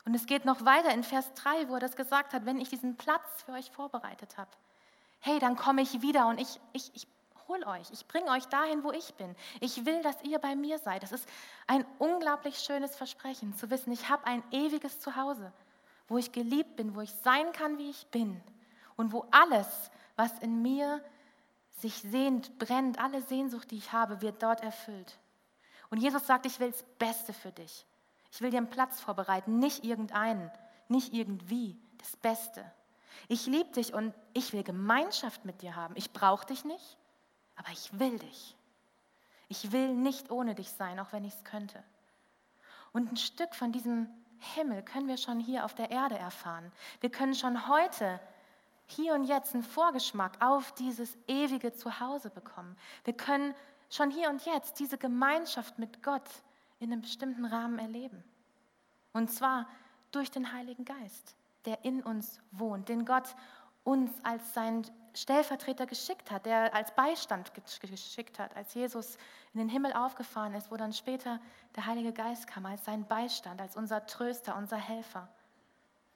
Und 0.04 0.14
es 0.14 0.26
geht 0.26 0.44
noch 0.44 0.64
weiter 0.64 0.92
in 0.92 1.04
Vers 1.04 1.32
3, 1.34 1.68
wo 1.68 1.74
er 1.74 1.80
das 1.80 1.96
gesagt 1.96 2.32
hat, 2.32 2.46
wenn 2.46 2.60
ich 2.60 2.68
diesen 2.68 2.96
Platz 2.96 3.42
für 3.44 3.52
euch 3.52 3.70
vorbereitet 3.70 4.38
habe, 4.38 4.50
hey, 5.20 5.38
dann 5.38 5.56
komme 5.56 5.82
ich 5.82 6.00
wieder 6.00 6.26
und 6.26 6.40
ich, 6.40 6.60
ich, 6.72 6.90
ich 6.94 7.06
hole 7.48 7.66
euch, 7.66 7.90
ich 7.90 8.06
bringe 8.06 8.30
euch 8.30 8.46
dahin, 8.46 8.82
wo 8.82 8.92
ich 8.92 9.14
bin. 9.14 9.34
Ich 9.60 9.84
will, 9.84 10.02
dass 10.02 10.22
ihr 10.22 10.38
bei 10.38 10.56
mir 10.56 10.78
seid. 10.78 11.02
Das 11.02 11.12
ist 11.12 11.28
ein 11.66 11.84
unglaublich 11.98 12.58
schönes 12.58 12.96
Versprechen, 12.96 13.54
zu 13.56 13.70
wissen, 13.70 13.92
ich 13.92 14.08
habe 14.08 14.26
ein 14.26 14.42
ewiges 14.50 15.00
Zuhause, 15.00 15.52
wo 16.08 16.16
ich 16.16 16.32
geliebt 16.32 16.76
bin, 16.76 16.94
wo 16.94 17.02
ich 17.02 17.12
sein 17.22 17.52
kann, 17.52 17.76
wie 17.78 17.90
ich 17.90 18.06
bin 18.06 18.40
und 18.96 19.12
wo 19.12 19.26
alles, 19.30 19.90
was 20.16 20.38
in 20.38 20.62
mir 20.62 21.02
sich 21.78 21.94
sehnt, 21.94 22.58
brennt, 22.58 22.98
alle 22.98 23.22
Sehnsucht, 23.22 23.70
die 23.70 23.78
ich 23.78 23.92
habe, 23.92 24.20
wird 24.20 24.42
dort 24.42 24.62
erfüllt. 24.62 25.18
Und 25.88 25.98
Jesus 25.98 26.26
sagt, 26.26 26.46
ich 26.46 26.60
will 26.60 26.70
das 26.70 26.82
Beste 26.98 27.32
für 27.32 27.50
dich. 27.50 27.84
Ich 28.30 28.40
will 28.40 28.50
dir 28.50 28.58
einen 28.58 28.70
Platz 28.70 29.00
vorbereiten, 29.00 29.58
nicht 29.58 29.84
irgendeinen, 29.84 30.50
nicht 30.88 31.12
irgendwie, 31.12 31.76
das 31.98 32.16
Beste. 32.16 32.64
Ich 33.28 33.46
liebe 33.46 33.70
dich 33.70 33.92
und 33.94 34.14
ich 34.32 34.52
will 34.52 34.62
Gemeinschaft 34.62 35.44
mit 35.44 35.62
dir 35.62 35.76
haben. 35.76 35.94
Ich 35.96 36.12
brauche 36.12 36.46
dich 36.46 36.64
nicht, 36.64 36.96
aber 37.56 37.70
ich 37.70 37.98
will 37.98 38.18
dich. 38.18 38.56
Ich 39.48 39.72
will 39.72 39.94
nicht 39.94 40.30
ohne 40.30 40.54
dich 40.54 40.70
sein, 40.70 40.98
auch 41.00 41.12
wenn 41.12 41.24
ich 41.24 41.34
es 41.34 41.44
könnte. 41.44 41.82
Und 42.92 43.12
ein 43.12 43.16
Stück 43.16 43.54
von 43.54 43.72
diesem 43.72 44.08
Himmel 44.54 44.82
können 44.82 45.08
wir 45.08 45.16
schon 45.16 45.38
hier 45.38 45.64
auf 45.64 45.74
der 45.74 45.90
Erde 45.90 46.16
erfahren. 46.16 46.72
Wir 47.00 47.10
können 47.10 47.34
schon 47.34 47.68
heute 47.68 48.20
hier 48.86 49.14
und 49.14 49.24
jetzt 49.24 49.54
einen 49.54 49.62
Vorgeschmack 49.62 50.38
auf 50.40 50.72
dieses 50.72 51.16
ewige 51.26 51.72
Zuhause 51.72 52.30
bekommen. 52.30 52.76
Wir 53.04 53.14
können 53.14 53.54
schon 53.90 54.10
hier 54.10 54.30
und 54.30 54.44
jetzt 54.44 54.80
diese 54.80 54.98
Gemeinschaft 54.98 55.78
mit 55.78 56.02
Gott 56.02 56.28
in 56.80 56.92
einem 56.92 57.02
bestimmten 57.02 57.44
Rahmen 57.44 57.78
erleben. 57.78 58.24
Und 59.12 59.30
zwar 59.30 59.68
durch 60.10 60.30
den 60.30 60.52
Heiligen 60.52 60.84
Geist, 60.84 61.36
der 61.64 61.84
in 61.84 62.02
uns 62.02 62.40
wohnt, 62.50 62.88
den 62.88 63.04
Gott 63.04 63.36
uns 63.84 64.12
als 64.24 64.54
sein 64.54 64.84
Stellvertreter 65.14 65.86
geschickt 65.86 66.30
hat, 66.30 66.46
der 66.46 66.74
als 66.74 66.94
Beistand 66.94 67.52
geschickt 67.54 68.38
hat, 68.38 68.54
als 68.56 68.74
Jesus 68.74 69.16
in 69.52 69.58
den 69.58 69.68
Himmel 69.68 69.92
aufgefahren 69.92 70.54
ist, 70.54 70.70
wo 70.70 70.76
dann 70.76 70.92
später 70.92 71.40
der 71.76 71.86
Heilige 71.86 72.12
Geist 72.12 72.46
kam, 72.46 72.66
als 72.66 72.84
sein 72.84 73.06
Beistand, 73.06 73.60
als 73.60 73.76
unser 73.76 74.06
Tröster, 74.06 74.56
unser 74.56 74.76
Helfer. 74.76 75.28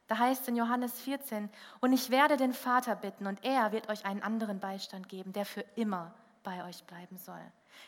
Da 0.06 0.18
heißt 0.18 0.42
es 0.42 0.48
in 0.48 0.56
Johannes 0.56 1.00
14, 1.00 1.50
und 1.80 1.92
ich 1.92 2.10
werde 2.10 2.36
den 2.36 2.52
Vater 2.52 2.94
bitten, 2.94 3.26
und 3.26 3.42
er 3.44 3.72
wird 3.72 3.88
euch 3.88 4.04
einen 4.04 4.22
anderen 4.22 4.60
Beistand 4.60 5.08
geben, 5.08 5.32
der 5.32 5.46
für 5.46 5.64
immer 5.76 6.14
bei 6.42 6.64
euch 6.64 6.84
bleiben 6.84 7.16
soll. 7.16 7.40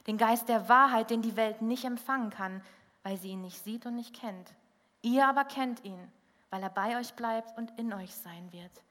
Den 0.06 0.18
Geist 0.18 0.48
der 0.48 0.68
Wahrheit, 0.68 1.10
den 1.10 1.22
die 1.22 1.36
Welt 1.36 1.62
nicht 1.62 1.84
empfangen 1.84 2.30
kann, 2.30 2.62
weil 3.02 3.16
sie 3.16 3.30
ihn 3.30 3.40
nicht 3.40 3.62
sieht 3.62 3.86
und 3.86 3.96
nicht 3.96 4.14
kennt. 4.14 4.54
Ihr 5.02 5.26
aber 5.26 5.44
kennt 5.44 5.84
ihn, 5.84 6.00
weil 6.50 6.62
er 6.62 6.70
bei 6.70 6.98
euch 6.98 7.14
bleibt 7.14 7.56
und 7.56 7.72
in 7.78 7.92
euch 7.92 8.14
sein 8.14 8.52
wird. 8.52 8.82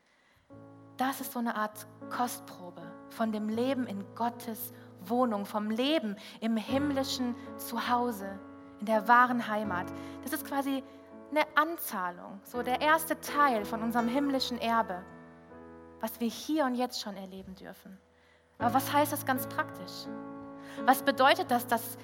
Das 0.98 1.20
ist 1.20 1.34
so 1.34 1.40
eine 1.40 1.56
Art 1.56 1.86
Kostprobe 2.10 2.82
von 3.10 3.32
dem 3.32 3.50
Leben 3.50 3.86
in 3.86 4.04
Gottes 4.16 4.72
Wohnung, 5.02 5.46
vom 5.46 5.70
Leben 5.70 6.16
im 6.40 6.56
himmlischen 6.56 7.36
Zuhause, 7.58 8.40
in 8.80 8.86
der 8.86 9.08
wahren 9.08 9.48
Heimat. 9.48 9.88
Das 10.24 10.32
ist 10.32 10.46
quasi 10.46 10.84
eine 11.32 11.46
Anzahlung, 11.56 12.40
so 12.44 12.64
der 12.64 12.82
erste 12.82 13.20
Teil 13.20 13.66
von 13.66 13.84
unserem 13.84 14.08
himmlischen 14.08 14.58
Erbe, 14.60 15.04
was 16.00 16.20
wir 16.20 16.30
hier 16.30 16.66
und 16.66 16.76
jetzt 16.76 17.02
schon 17.02 17.18
erleben 17.18 17.56
dürfen. 17.56 17.98
Aber 18.58 18.74
was 18.74 18.94
heißt 18.94 19.12
das 19.12 19.26
ganz 19.26 19.48
praktisch? 19.48 20.08
Was 20.86 21.04
bedeutet 21.04 21.52
das, 21.52 21.68
dass 21.68 21.98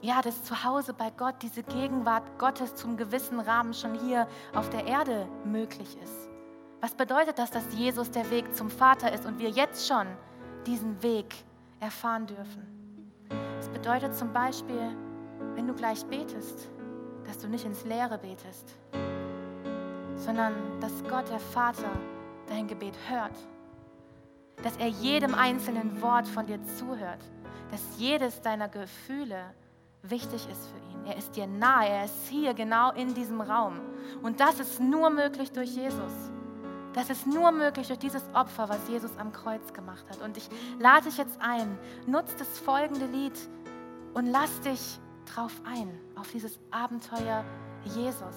ja, 0.00 0.20
das 0.22 0.44
Zuhause 0.44 0.94
bei 0.94 1.10
Gott, 1.10 1.34
diese 1.42 1.62
Gegenwart 1.62 2.38
Gottes 2.38 2.74
zum 2.74 2.96
gewissen 2.96 3.40
Rahmen 3.40 3.74
schon 3.74 3.94
hier 3.98 4.28
auf 4.54 4.70
der 4.70 4.86
Erde 4.86 5.26
möglich 5.44 5.96
ist? 6.02 6.28
Was 6.80 6.94
bedeutet 6.94 7.38
das, 7.38 7.50
dass 7.50 7.64
Jesus 7.74 8.10
der 8.10 8.30
Weg 8.30 8.54
zum 8.54 8.70
Vater 8.70 9.12
ist 9.12 9.26
und 9.26 9.40
wir 9.40 9.50
jetzt 9.50 9.88
schon 9.88 10.06
diesen 10.66 11.02
Weg 11.02 11.34
erfahren 11.80 12.26
dürfen? 12.26 12.78
Es 13.58 13.68
bedeutet 13.68 14.14
zum 14.14 14.32
Beispiel, 14.32 14.96
wenn 15.54 15.66
du 15.66 15.74
gleich 15.74 16.04
betest, 16.06 16.68
dass 17.26 17.38
du 17.38 17.48
nicht 17.48 17.64
ins 17.64 17.84
Leere 17.84 18.18
betest, 18.18 18.76
sondern 20.14 20.54
dass 20.80 21.02
Gott, 21.04 21.28
der 21.28 21.40
Vater, 21.40 21.90
dein 22.48 22.66
Gebet 22.68 22.94
hört. 23.08 23.36
Dass 24.62 24.76
er 24.76 24.88
jedem 24.88 25.34
einzelnen 25.34 26.00
Wort 26.00 26.26
von 26.26 26.46
dir 26.46 26.62
zuhört. 26.64 27.20
Dass 27.70 27.80
jedes 27.98 28.40
deiner 28.40 28.68
Gefühle 28.68 29.54
wichtig 30.02 30.48
ist 30.50 30.68
für 30.68 30.78
ihn. 30.78 31.06
Er 31.06 31.16
ist 31.16 31.36
dir 31.36 31.46
nahe, 31.46 31.88
er 31.88 32.04
ist 32.04 32.28
hier 32.28 32.54
genau 32.54 32.92
in 32.92 33.14
diesem 33.14 33.40
Raum. 33.40 33.80
Und 34.22 34.40
das 34.40 34.60
ist 34.60 34.80
nur 34.80 35.10
möglich 35.10 35.52
durch 35.52 35.70
Jesus. 35.70 36.12
Das 36.94 37.10
ist 37.10 37.26
nur 37.26 37.52
möglich 37.52 37.86
durch 37.86 37.98
dieses 37.98 38.22
Opfer, 38.34 38.68
was 38.68 38.88
Jesus 38.88 39.16
am 39.18 39.32
Kreuz 39.32 39.72
gemacht 39.72 40.04
hat. 40.10 40.20
Und 40.22 40.36
ich 40.36 40.48
lade 40.78 41.04
dich 41.04 41.18
jetzt 41.18 41.40
ein, 41.40 41.78
nutz 42.06 42.34
das 42.36 42.58
folgende 42.58 43.06
Lied 43.06 43.38
und 44.14 44.26
lass 44.26 44.60
dich 44.62 44.98
drauf 45.26 45.52
ein, 45.64 45.90
auf 46.16 46.30
dieses 46.32 46.58
Abenteuer 46.70 47.44
Jesus. 47.84 48.34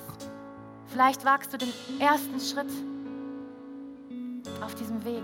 Vielleicht 0.87 1.23
wagst 1.25 1.53
du 1.53 1.57
den 1.57 1.71
ersten 1.99 2.39
Schritt 2.39 2.71
auf 4.61 4.75
diesem 4.75 5.03
Weg. 5.05 5.23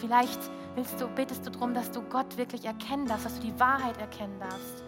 Vielleicht 0.00 0.40
willst 0.76 1.00
du, 1.00 1.08
betest 1.08 1.46
du 1.46 1.50
darum, 1.50 1.74
dass 1.74 1.90
du 1.90 2.02
Gott 2.02 2.36
wirklich 2.36 2.64
erkennen 2.64 3.06
darfst, 3.06 3.26
dass 3.26 3.40
du 3.40 3.46
die 3.46 3.58
Wahrheit 3.58 3.98
erkennen 3.98 4.38
darfst 4.38 4.84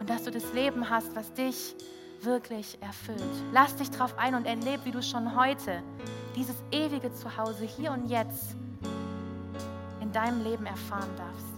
und 0.00 0.10
dass 0.10 0.24
du 0.24 0.30
das 0.30 0.52
Leben 0.52 0.88
hast, 0.88 1.14
was 1.14 1.32
dich 1.34 1.76
wirklich 2.22 2.78
erfüllt. 2.80 3.22
Lass 3.52 3.76
dich 3.76 3.90
drauf 3.90 4.16
ein 4.18 4.34
und 4.34 4.46
erlebe, 4.46 4.84
wie 4.84 4.90
du 4.90 5.02
schon 5.02 5.36
heute 5.36 5.82
dieses 6.34 6.56
ewige 6.72 7.12
Zuhause 7.12 7.64
hier 7.64 7.92
und 7.92 8.08
jetzt 8.08 8.56
in 10.00 10.10
deinem 10.12 10.42
Leben 10.42 10.66
erfahren 10.66 11.10
darfst. 11.16 11.57